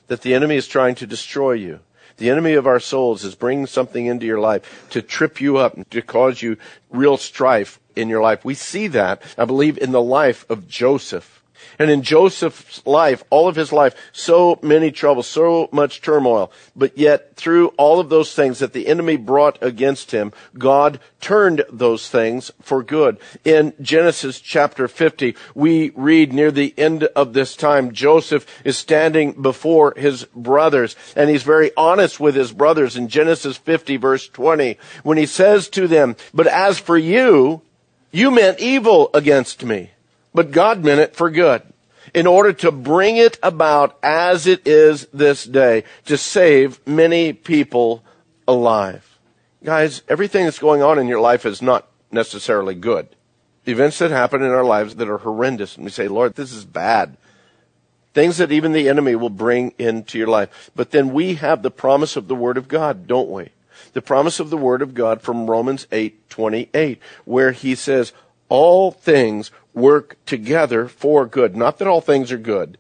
That 0.08 0.22
the 0.22 0.34
enemy 0.34 0.56
is 0.56 0.68
trying 0.68 0.96
to 0.96 1.08
destroy 1.08 1.54
you. 1.54 1.80
The 2.18 2.30
enemy 2.30 2.54
of 2.54 2.68
our 2.68 2.80
souls 2.80 3.24
is 3.24 3.36
bringing 3.36 3.66
something 3.66 4.06
into 4.06 4.26
your 4.26 4.40
life 4.40 4.88
to 4.92 5.02
trip 5.02 5.42
you 5.42 5.58
up, 5.58 5.76
and 5.76 5.90
to 5.92 6.02
cause 6.02 6.42
you 6.42 6.58
real 6.90 7.18
strife 7.18 7.80
in 7.96 8.10
your 8.10 8.22
life. 8.22 8.46
We 8.46 8.54
see 8.54 8.88
that, 8.88 9.22
I 9.38 9.46
believe, 9.46 9.78
in 9.78 9.92
the 9.92 10.02
life 10.02 10.50
of 10.50 10.68
Joseph. 10.68 11.43
And 11.80 11.90
in 11.90 12.02
Joseph's 12.02 12.86
life, 12.86 13.24
all 13.30 13.48
of 13.48 13.56
his 13.56 13.72
life, 13.72 13.96
so 14.12 14.60
many 14.62 14.92
troubles, 14.92 15.28
so 15.28 15.70
much 15.72 16.02
turmoil. 16.02 16.52
But 16.76 16.98
yet, 16.98 17.36
through 17.36 17.70
all 17.78 18.00
of 18.00 18.10
those 18.10 18.34
things 18.34 18.60
that 18.60 18.74
the 18.74 18.88
enemy 18.88 19.18
brought 19.18 19.62
against 19.62 20.12
him, 20.12 20.34
God 20.58 21.00
turned 21.22 21.64
those 21.72 22.10
things 22.10 22.52
for 22.62 22.84
good. 22.84 23.18
In 23.44 23.74
Genesis 23.82 24.40
chapter 24.40 24.88
50, 24.88 25.36
we 25.56 25.92
read 25.96 26.34
near 26.34 26.52
the 26.52 26.74
end 26.78 27.04
of 27.16 27.34
this 27.34 27.56
time, 27.56 27.94
Joseph 27.94 28.46
is 28.66 28.78
standing 28.78 29.42
before 29.42 29.94
his 29.96 30.26
brothers, 30.36 30.96
and 31.16 31.30
he's 31.30 31.44
very 31.44 31.72
honest 31.78 32.20
with 32.20 32.36
his 32.36 32.52
brothers 32.52 32.96
in 32.96 33.08
Genesis 33.08 33.58
50 33.58 33.98
verse 33.98 34.28
20, 34.28 34.78
when 35.04 35.18
he 35.18 35.26
says 35.26 35.70
to 35.70 35.88
them, 35.88 36.16
But 36.34 36.48
as 36.48 36.78
for 36.78 36.98
you, 36.98 37.62
you 38.12 38.30
meant 38.30 38.60
evil 38.60 39.10
against 39.14 39.64
me 39.64 39.93
but 40.34 40.52
God 40.52 40.84
meant 40.84 41.02
it 41.02 41.16
for 41.16 41.30
good 41.30 41.62
in 42.14 42.28
order 42.28 42.54
to 42.54 42.72
bring 42.72 43.18
it 43.18 43.38
about 43.42 43.98
as 44.04 44.46
it 44.48 44.68
is 44.68 45.08
this 45.14 45.46
day 45.46 45.84
to 46.06 46.18
save 46.18 46.86
many 46.88 47.34
people 47.34 48.04
alive. 48.48 49.20
Guys, 49.64 50.02
everything 50.10 50.46
that's 50.46 50.60
going 50.60 50.82
on 50.82 51.00
in 51.00 51.08
your 51.08 51.22
life 51.22 51.46
is 51.46 51.62
not 51.62 51.88
necessarily 52.12 52.76
good. 52.76 53.08
Events 53.66 54.00
that 54.00 54.12
happen 54.12 54.42
in 54.42 54.52
our 54.52 54.64
lives 54.64 54.96
that 54.96 55.10
are 55.10 55.20
horrendous, 55.20 55.76
and 55.76 55.86
we 55.86 55.92
say, 55.92 56.08
Lord, 56.08 56.36
this 56.36 56.52
is 56.52 56.66
bad. 56.66 57.16
Things 58.14 58.38
that 58.38 58.52
even 58.52 58.74
the 58.74 58.90
enemy 58.90 59.16
will 59.16 59.30
bring 59.30 59.74
into 59.80 60.18
your 60.18 60.28
life. 60.28 60.70
But 60.76 60.92
then 60.92 61.14
we 61.14 61.36
have 61.36 61.64
the 61.64 61.72
promise 61.72 62.16
of 62.16 62.28
the 62.28 62.36
Word 62.36 62.58
of 62.58 62.68
God, 62.68 63.08
don't 63.08 63.30
we? 63.30 63.50
The 63.94 64.02
promise 64.02 64.40
of 64.40 64.50
the 64.50 64.58
Word 64.58 64.82
of 64.82 64.94
God 64.94 65.22
from 65.22 65.50
Romans 65.50 65.88
8, 65.92 66.30
28, 66.30 67.00
where 67.26 67.54
he 67.54 67.74
says, 67.74 68.12
all 68.50 68.92
things 68.92 69.52
work 69.74 70.18
together 70.26 70.88
for 70.88 71.26
good. 71.26 71.56
Not 71.56 71.80
that 71.80 71.88
all 71.88 72.02
things 72.02 72.32
are 72.32 72.38
good, 72.38 72.78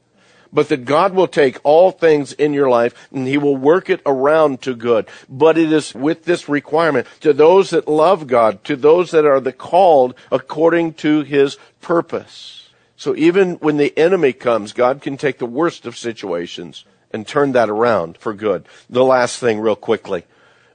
but 0.51 0.69
that 0.69 0.85
God 0.85 1.13
will 1.13 1.27
take 1.27 1.59
all 1.63 1.91
things 1.91 2.31
in 2.33 2.53
your 2.53 2.69
life 2.69 3.07
and 3.11 3.27
He 3.27 3.37
will 3.37 3.57
work 3.57 3.89
it 3.89 4.01
around 4.05 4.61
to 4.61 4.75
good. 4.75 5.07
But 5.27 5.57
it 5.57 5.71
is 5.71 5.93
with 5.95 6.25
this 6.25 6.47
requirement 6.47 7.07
to 7.21 7.33
those 7.33 7.71
that 7.71 7.87
love 7.87 8.27
God, 8.27 8.63
to 8.65 8.75
those 8.75 9.11
that 9.11 9.25
are 9.25 9.39
the 9.39 9.53
called 9.53 10.15
according 10.31 10.93
to 10.95 11.21
His 11.21 11.57
purpose. 11.81 12.69
So 12.95 13.15
even 13.15 13.55
when 13.55 13.77
the 13.77 13.97
enemy 13.97 14.31
comes, 14.33 14.71
God 14.71 15.01
can 15.01 15.17
take 15.17 15.39
the 15.39 15.45
worst 15.45 15.85
of 15.85 15.97
situations 15.97 16.85
and 17.11 17.27
turn 17.27 17.51
that 17.51 17.69
around 17.69 18.17
for 18.17 18.33
good. 18.33 18.67
The 18.89 19.03
last 19.03 19.39
thing 19.39 19.59
real 19.59 19.75
quickly. 19.75 20.25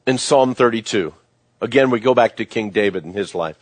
In 0.07 0.19
Psalm 0.19 0.55
32, 0.55 1.15
again, 1.61 1.91
we 1.91 2.01
go 2.01 2.15
back 2.15 2.37
to 2.37 2.45
King 2.45 2.71
David 2.71 3.05
and 3.05 3.15
his 3.15 3.35
life. 3.35 3.59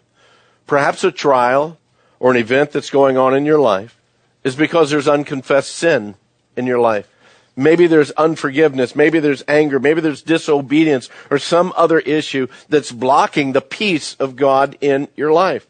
Perhaps 0.66 1.04
a 1.04 1.12
trial 1.12 1.78
or 2.18 2.30
an 2.30 2.36
event 2.36 2.72
that's 2.72 2.90
going 2.90 3.16
on 3.16 3.34
in 3.34 3.44
your 3.44 3.60
life 3.60 3.98
is 4.44 4.56
because 4.56 4.90
there's 4.90 5.08
unconfessed 5.08 5.74
sin 5.74 6.14
in 6.56 6.66
your 6.66 6.78
life. 6.78 7.08
Maybe 7.56 7.86
there's 7.86 8.10
unforgiveness. 8.12 8.94
Maybe 8.94 9.18
there's 9.18 9.42
anger. 9.48 9.80
Maybe 9.80 10.02
there's 10.02 10.22
disobedience 10.22 11.08
or 11.30 11.38
some 11.38 11.72
other 11.76 11.98
issue 11.98 12.48
that's 12.68 12.92
blocking 12.92 13.52
the 13.52 13.62
peace 13.62 14.14
of 14.16 14.36
God 14.36 14.76
in 14.80 15.08
your 15.16 15.32
life. 15.32 15.66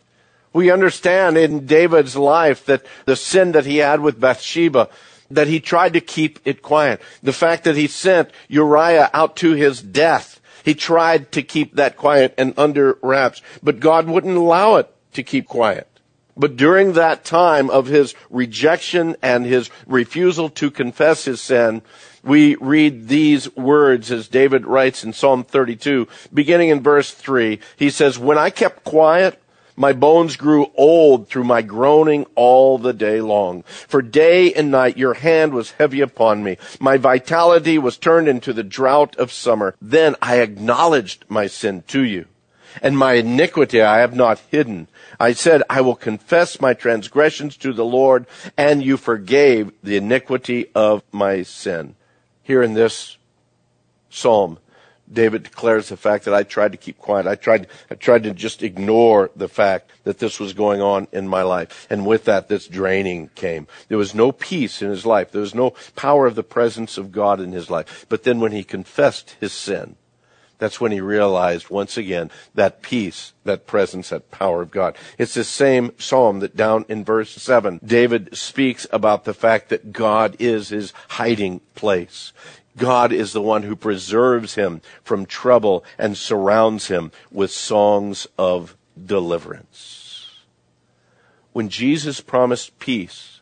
We 0.53 0.71
understand 0.71 1.37
in 1.37 1.67
David's 1.67 2.17
life 2.17 2.65
that 2.67 2.85
the 3.05 3.15
sin 3.15 3.53
that 3.53 3.67
he 3.67 3.77
had 3.77 4.01
with 4.01 4.19
Bathsheba, 4.19 4.89
that 5.31 5.47
he 5.49 5.61
tried 5.61 5.93
to 5.93 6.01
keep 6.01 6.41
it 6.45 6.63
quiet. 6.63 7.01
The 7.23 7.33
fact 7.33 7.65
that 7.65 7.77
he 7.77 7.87
sent 7.87 8.31
Uriah 8.49 9.11
out 9.13 9.37
to 9.37 9.53
his 9.53 9.81
death, 9.81 10.41
he 10.67 10.75
tried 10.75 11.31
to 11.31 11.43
keep 11.43 11.77
that 11.77 11.97
quiet 11.97 12.35
and 12.37 12.53
under 12.59 12.99
wraps, 13.01 13.41
but 13.63 13.79
God 13.79 14.09
wouldn't 14.09 14.37
allow 14.37 14.75
it 14.75 14.93
to 15.13 15.23
keep 15.23 15.47
quiet. 15.47 15.87
But 16.37 16.57
during 16.57 16.95
that 16.95 17.25
time 17.25 17.71
of 17.71 17.87
his 17.87 18.17
rejection 18.31 19.15
and 19.23 19.47
his 19.47 19.71
refusal 19.87 20.51
to 20.51 20.73
confess 20.73 21.25
his 21.25 21.41
sin, 21.41 21.83
we 22.25 22.57
read 22.57 23.07
these 23.07 23.55
words 23.55 24.11
as 24.11 24.27
David 24.27 24.67
writes 24.67 25.05
in 25.05 25.13
Psalm 25.13 25.45
32, 25.45 26.09
beginning 26.35 26.71
in 26.71 26.83
verse 26.83 27.13
3. 27.13 27.61
He 27.77 27.89
says, 27.89 28.19
When 28.19 28.37
I 28.37 28.51
kept 28.51 28.83
quiet, 28.83 29.41
my 29.77 29.93
bones 29.93 30.37
grew 30.37 30.71
old 30.75 31.29
through 31.29 31.45
my 31.45 31.63
groaning 31.63 32.27
all 32.35 32.79
the 32.79 32.93
day 32.93 33.21
long. 33.21 33.63
For 33.63 34.03
day 34.03 34.53
and 34.53 34.71
night 34.71 34.97
your 34.97 35.15
hand 35.15 35.53
was 35.53 35.73
heavy 35.73 36.01
upon 36.01 36.43
me. 36.43 36.57
My 36.81 36.97
vitality 36.97 37.79
was 37.79 37.99
turned 37.99 38.27
into 38.29 38.53
the 38.53 38.65
drought 38.65 39.15
of 39.17 39.31
summer. 39.31 39.75
Then 39.81 40.17
I 40.21 40.41
acknowledged 40.41 41.25
my 41.29 41.47
sin 41.47 41.85
to 41.89 42.03
you 42.03 42.27
and 42.83 42.97
my 42.97 43.15
iniquity 43.15 43.81
I 43.81 43.99
have 43.99 44.15
not 44.15 44.41
hidden. 44.51 44.89
I 45.19 45.33
said, 45.33 45.63
I 45.69 45.81
will 45.81 45.95
confess 45.95 46.61
my 46.61 46.75
transgressions 46.75 47.57
to 47.59 47.73
the 47.73 47.85
Lord, 47.85 48.27
and 48.57 48.83
you 48.83 48.97
forgave 48.97 49.73
the 49.83 49.97
iniquity 49.97 50.67
of 50.75 51.03
my 51.13 51.43
sin. 51.43 51.95
Here 52.43 52.63
in 52.63 52.75
this 52.75 53.17
psalm, 54.11 54.59
David 55.13 55.45
declares 55.45 55.89
the 55.89 55.97
fact 55.97 56.25
that 56.25 56.35
I 56.35 56.43
tried 56.43 56.73
to 56.73 56.79
keep 56.79 56.99
quiet. 56.99 57.27
I 57.27 57.37
tried, 57.37 57.69
I 57.91 57.95
tried 57.95 58.25
to 58.25 58.33
just 58.33 58.63
ignore 58.63 59.31
the 59.37 59.49
fact 59.49 59.91
that 60.05 60.19
this 60.19 60.41
was 60.41 60.53
going 60.53 60.81
on 60.81 61.09
in 61.13 61.29
my 61.29 61.43
life. 61.43 61.87
And 61.89 62.07
with 62.07 62.25
that, 62.25 62.49
this 62.49 62.67
draining 62.67 63.31
came. 63.35 63.67
There 63.89 63.99
was 63.99 64.15
no 64.15 64.33
peace 64.33 64.83
in 64.83 64.91
his 64.91 65.07
life. 65.07 65.31
There 65.31 65.41
was 65.41 65.55
no 65.55 65.75
power 65.95 66.27
of 66.27 66.35
the 66.35 66.43
presence 66.43 66.99
of 66.99 67.13
God 67.13 67.41
in 67.41 67.53
his 67.53 67.71
life. 67.71 68.07
But 68.09 68.25
then 68.25 68.41
when 68.41 68.53
he 68.53 68.65
confessed 68.65 69.37
his 69.41 69.53
sin, 69.53 69.97
that's 70.59 70.81
when 70.81 70.93
he 70.93 71.01
realized 71.01 71.71
once 71.71 71.97
again 71.97 72.31
that 72.55 72.83
peace, 72.83 73.35
that 73.45 73.67
presence, 73.67 74.09
that 74.09 74.31
power 74.31 74.63
of 74.63 74.71
God. 74.71 74.97
It's 75.19 75.35
the 75.35 75.45
same 75.45 75.93
psalm 75.99 76.41
that 76.41 76.57
down 76.57 76.87
in 76.89 77.05
verse 77.05 77.31
7, 77.31 77.81
David 77.85 78.37
speaks 78.37 78.87
about 78.91 79.25
the 79.25 79.35
fact 79.35 79.69
that 79.69 79.93
God 79.93 80.37
is 80.39 80.71
his 80.71 80.93
hiding 81.09 81.61
place. 81.75 82.33
God 82.77 83.13
is 83.13 83.33
the 83.33 83.43
one 83.43 83.63
who 83.63 83.77
preserves 83.77 84.55
him 84.55 84.83
from 85.03 85.27
trouble 85.27 85.85
and 85.99 86.17
surrounds 86.17 86.89
him 86.89 87.11
with 87.31 87.51
songs 87.51 88.27
of 88.39 88.77
deliverance. 89.03 90.43
When 91.53 91.69
Jesus 91.69 92.21
promised 92.21 92.79
peace, 92.79 93.41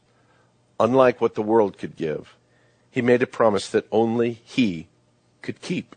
unlike 0.78 1.20
what 1.20 1.34
the 1.34 1.42
world 1.42 1.78
could 1.78 1.96
give, 1.96 2.36
he 2.90 3.02
made 3.02 3.22
a 3.22 3.26
promise 3.26 3.68
that 3.70 3.88
only 3.90 4.40
he 4.44 4.86
could 5.42 5.60
keep. 5.60 5.96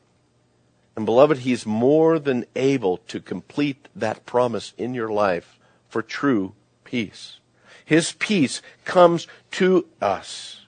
And 0.95 1.05
beloved, 1.05 1.39
He's 1.39 1.63
more 1.63 2.17
than 2.17 2.45
able 2.55 2.97
to 3.07 3.19
complete 3.19 3.87
that 3.95 4.25
promise 4.25 4.73
in 4.79 4.95
your 4.95 5.09
life 5.09 5.59
for 5.87 6.01
true 6.01 6.53
peace. 6.83 7.39
His 7.85 8.13
peace 8.13 8.63
comes 8.83 9.27
to 9.51 9.85
us 10.01 10.65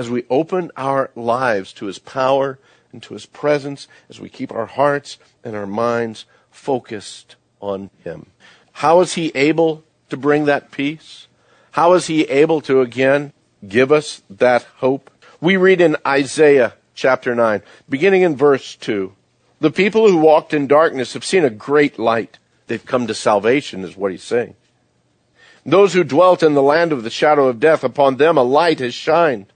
as 0.00 0.08
we 0.08 0.24
open 0.30 0.72
our 0.78 1.10
lives 1.14 1.74
to 1.74 1.84
His 1.84 1.98
power 1.98 2.58
and 2.90 3.02
to 3.02 3.12
His 3.12 3.26
presence, 3.26 3.86
as 4.08 4.18
we 4.18 4.30
keep 4.30 4.50
our 4.50 4.64
hearts 4.64 5.18
and 5.44 5.54
our 5.54 5.66
minds 5.66 6.24
focused 6.50 7.36
on 7.60 7.90
Him. 8.02 8.24
How 8.72 9.00
is 9.02 9.12
He 9.12 9.30
able 9.34 9.84
to 10.08 10.16
bring 10.16 10.46
that 10.46 10.70
peace? 10.70 11.26
How 11.72 11.92
is 11.92 12.06
He 12.06 12.22
able 12.22 12.62
to 12.62 12.80
again 12.80 13.34
give 13.68 13.92
us 13.92 14.22
that 14.30 14.62
hope? 14.76 15.10
We 15.38 15.58
read 15.58 15.82
in 15.82 15.98
Isaiah 16.06 16.72
chapter 16.94 17.34
9, 17.34 17.60
beginning 17.86 18.22
in 18.22 18.36
verse 18.36 18.76
2. 18.76 19.14
The 19.60 19.70
people 19.70 20.08
who 20.08 20.16
walked 20.16 20.54
in 20.54 20.66
darkness 20.66 21.12
have 21.12 21.26
seen 21.26 21.44
a 21.44 21.50
great 21.50 21.98
light. 21.98 22.38
They've 22.68 22.86
come 22.86 23.06
to 23.06 23.14
salvation, 23.14 23.84
is 23.84 23.98
what 23.98 24.12
he's 24.12 24.22
saying. 24.22 24.56
Those 25.66 25.92
who 25.92 26.04
dwelt 26.04 26.42
in 26.42 26.54
the 26.54 26.62
land 26.62 26.90
of 26.90 27.02
the 27.02 27.10
shadow 27.10 27.48
of 27.48 27.60
death, 27.60 27.84
upon 27.84 28.16
them 28.16 28.38
a 28.38 28.42
light 28.42 28.78
has 28.78 28.94
shined. 28.94 29.52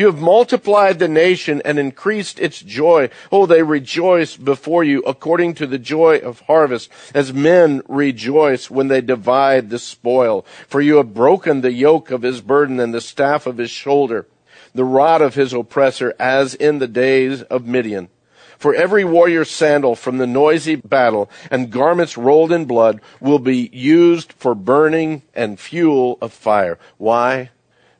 You 0.00 0.06
have 0.06 0.18
multiplied 0.18 0.98
the 0.98 1.08
nation 1.08 1.60
and 1.62 1.78
increased 1.78 2.40
its 2.40 2.62
joy. 2.62 3.10
Oh, 3.30 3.44
they 3.44 3.62
rejoice 3.62 4.34
before 4.34 4.82
you 4.82 5.02
according 5.02 5.52
to 5.56 5.66
the 5.66 5.78
joy 5.78 6.16
of 6.16 6.40
harvest, 6.40 6.88
as 7.12 7.34
men 7.34 7.82
rejoice 7.86 8.70
when 8.70 8.88
they 8.88 9.02
divide 9.02 9.68
the 9.68 9.78
spoil. 9.78 10.46
For 10.68 10.80
you 10.80 10.96
have 10.96 11.12
broken 11.12 11.60
the 11.60 11.74
yoke 11.74 12.10
of 12.10 12.22
his 12.22 12.40
burden 12.40 12.80
and 12.80 12.94
the 12.94 13.02
staff 13.02 13.46
of 13.46 13.58
his 13.58 13.70
shoulder, 13.70 14.26
the 14.74 14.86
rod 14.86 15.20
of 15.20 15.34
his 15.34 15.52
oppressor, 15.52 16.14
as 16.18 16.54
in 16.54 16.78
the 16.78 16.88
days 16.88 17.42
of 17.42 17.66
Midian. 17.66 18.08
For 18.56 18.74
every 18.74 19.04
warrior's 19.04 19.50
sandal 19.50 19.96
from 19.96 20.16
the 20.16 20.26
noisy 20.26 20.76
battle 20.76 21.30
and 21.50 21.70
garments 21.70 22.16
rolled 22.16 22.52
in 22.52 22.64
blood 22.64 23.02
will 23.20 23.38
be 23.38 23.68
used 23.70 24.32
for 24.32 24.54
burning 24.54 25.24
and 25.34 25.60
fuel 25.60 26.16
of 26.22 26.32
fire. 26.32 26.78
Why? 26.96 27.50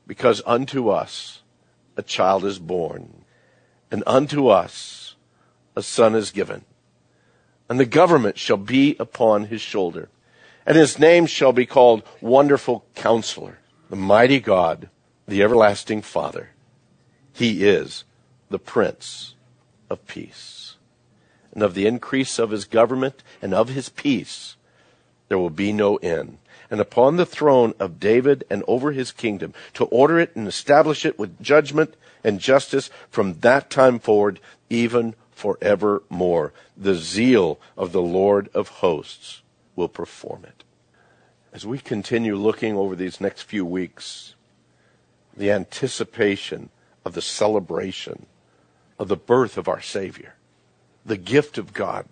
Because 0.06 0.40
unto 0.46 0.88
us 0.88 1.39
a 2.00 2.02
child 2.02 2.46
is 2.46 2.58
born, 2.58 3.26
and 3.90 4.02
unto 4.06 4.48
us 4.48 5.16
a 5.76 5.82
son 5.82 6.14
is 6.14 6.30
given. 6.30 6.64
And 7.68 7.78
the 7.78 7.84
government 7.84 8.38
shall 8.38 8.56
be 8.56 8.96
upon 8.98 9.44
his 9.44 9.60
shoulder. 9.60 10.08
And 10.64 10.78
his 10.78 10.98
name 10.98 11.26
shall 11.26 11.52
be 11.52 11.66
called 11.66 12.02
Wonderful 12.22 12.86
Counselor, 12.94 13.58
the 13.90 13.96
Mighty 13.96 14.40
God, 14.40 14.88
the 15.28 15.42
Everlasting 15.42 16.00
Father. 16.00 16.50
He 17.34 17.66
is 17.66 18.04
the 18.48 18.58
Prince 18.58 19.34
of 19.90 20.06
peace. 20.06 20.76
And 21.52 21.62
of 21.62 21.74
the 21.74 21.86
increase 21.86 22.38
of 22.38 22.50
his 22.50 22.64
government 22.64 23.22
and 23.42 23.52
of 23.52 23.68
his 23.68 23.90
peace, 23.90 24.56
there 25.30 25.38
will 25.38 25.48
be 25.48 25.72
no 25.72 25.96
end. 25.98 26.38
And 26.70 26.80
upon 26.80 27.16
the 27.16 27.24
throne 27.24 27.72
of 27.78 28.00
David 28.00 28.42
and 28.50 28.64
over 28.66 28.90
his 28.90 29.12
kingdom, 29.12 29.54
to 29.74 29.84
order 29.84 30.18
it 30.18 30.34
and 30.34 30.46
establish 30.46 31.06
it 31.06 31.20
with 31.20 31.40
judgment 31.40 31.94
and 32.24 32.40
justice 32.40 32.90
from 33.10 33.38
that 33.40 33.70
time 33.70 34.00
forward, 34.00 34.40
even 34.68 35.14
forevermore. 35.30 36.52
The 36.76 36.96
zeal 36.96 37.60
of 37.76 37.92
the 37.92 38.02
Lord 38.02 38.50
of 38.54 38.68
hosts 38.68 39.42
will 39.76 39.88
perform 39.88 40.44
it. 40.44 40.64
As 41.52 41.64
we 41.64 41.78
continue 41.78 42.34
looking 42.34 42.76
over 42.76 42.96
these 42.96 43.20
next 43.20 43.42
few 43.42 43.64
weeks, 43.64 44.34
the 45.36 45.52
anticipation 45.52 46.70
of 47.04 47.14
the 47.14 47.22
celebration 47.22 48.26
of 48.98 49.06
the 49.06 49.16
birth 49.16 49.56
of 49.56 49.68
our 49.68 49.80
Savior, 49.80 50.34
the 51.06 51.16
gift 51.16 51.56
of 51.56 51.72
God 51.72 52.06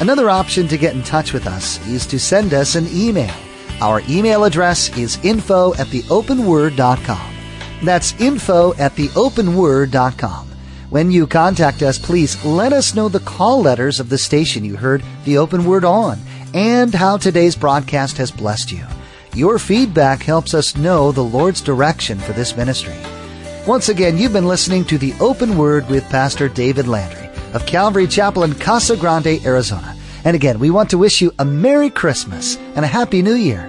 Another 0.00 0.30
option 0.30 0.68
to 0.68 0.78
get 0.78 0.94
in 0.94 1.02
touch 1.02 1.32
with 1.32 1.48
us 1.48 1.84
is 1.88 2.06
to 2.06 2.20
send 2.20 2.54
us 2.54 2.76
an 2.76 2.86
email. 2.92 3.34
Our 3.80 4.00
email 4.08 4.44
address 4.44 4.96
is 4.96 5.18
info 5.24 5.74
at 5.74 5.88
theopenword.com. 5.88 7.34
That's 7.82 8.14
info 8.20 8.74
at 8.74 8.92
theopenword.com. 8.92 10.48
When 10.90 11.10
you 11.10 11.26
contact 11.26 11.82
us, 11.82 11.98
please 11.98 12.44
let 12.44 12.72
us 12.72 12.94
know 12.94 13.08
the 13.08 13.18
call 13.20 13.62
letters 13.62 13.98
of 13.98 14.10
the 14.10 14.18
station 14.18 14.64
you 14.64 14.76
heard 14.76 15.02
the 15.24 15.38
open 15.38 15.64
word 15.64 15.84
on 15.84 16.20
and 16.54 16.94
how 16.94 17.16
today's 17.16 17.56
broadcast 17.56 18.16
has 18.18 18.30
blessed 18.30 18.72
you. 18.72 18.84
Your 19.34 19.58
feedback 19.58 20.22
helps 20.22 20.52
us 20.52 20.76
know 20.76 21.10
the 21.10 21.24
Lord's 21.24 21.60
direction 21.60 22.18
for 22.18 22.32
this 22.32 22.56
ministry. 22.56 22.96
Once 23.66 23.88
again, 23.88 24.18
you've 24.18 24.32
been 24.32 24.48
listening 24.48 24.84
to 24.86 24.98
the 24.98 25.14
Open 25.20 25.56
Word 25.56 25.88
with 25.88 26.08
Pastor 26.10 26.48
David 26.48 26.86
Landry 26.86 27.30
of 27.54 27.66
Calvary 27.66 28.06
Chapel 28.06 28.44
in 28.44 28.54
Casa 28.54 28.96
Grande, 28.96 29.44
Arizona. 29.44 29.96
And 30.24 30.34
again, 30.34 30.58
we 30.58 30.70
want 30.70 30.90
to 30.90 30.98
wish 30.98 31.20
you 31.20 31.32
a 31.38 31.44
Merry 31.44 31.90
Christmas 31.90 32.56
and 32.74 32.84
a 32.84 32.88
Happy 32.88 33.22
New 33.22 33.34
Year. 33.34 33.68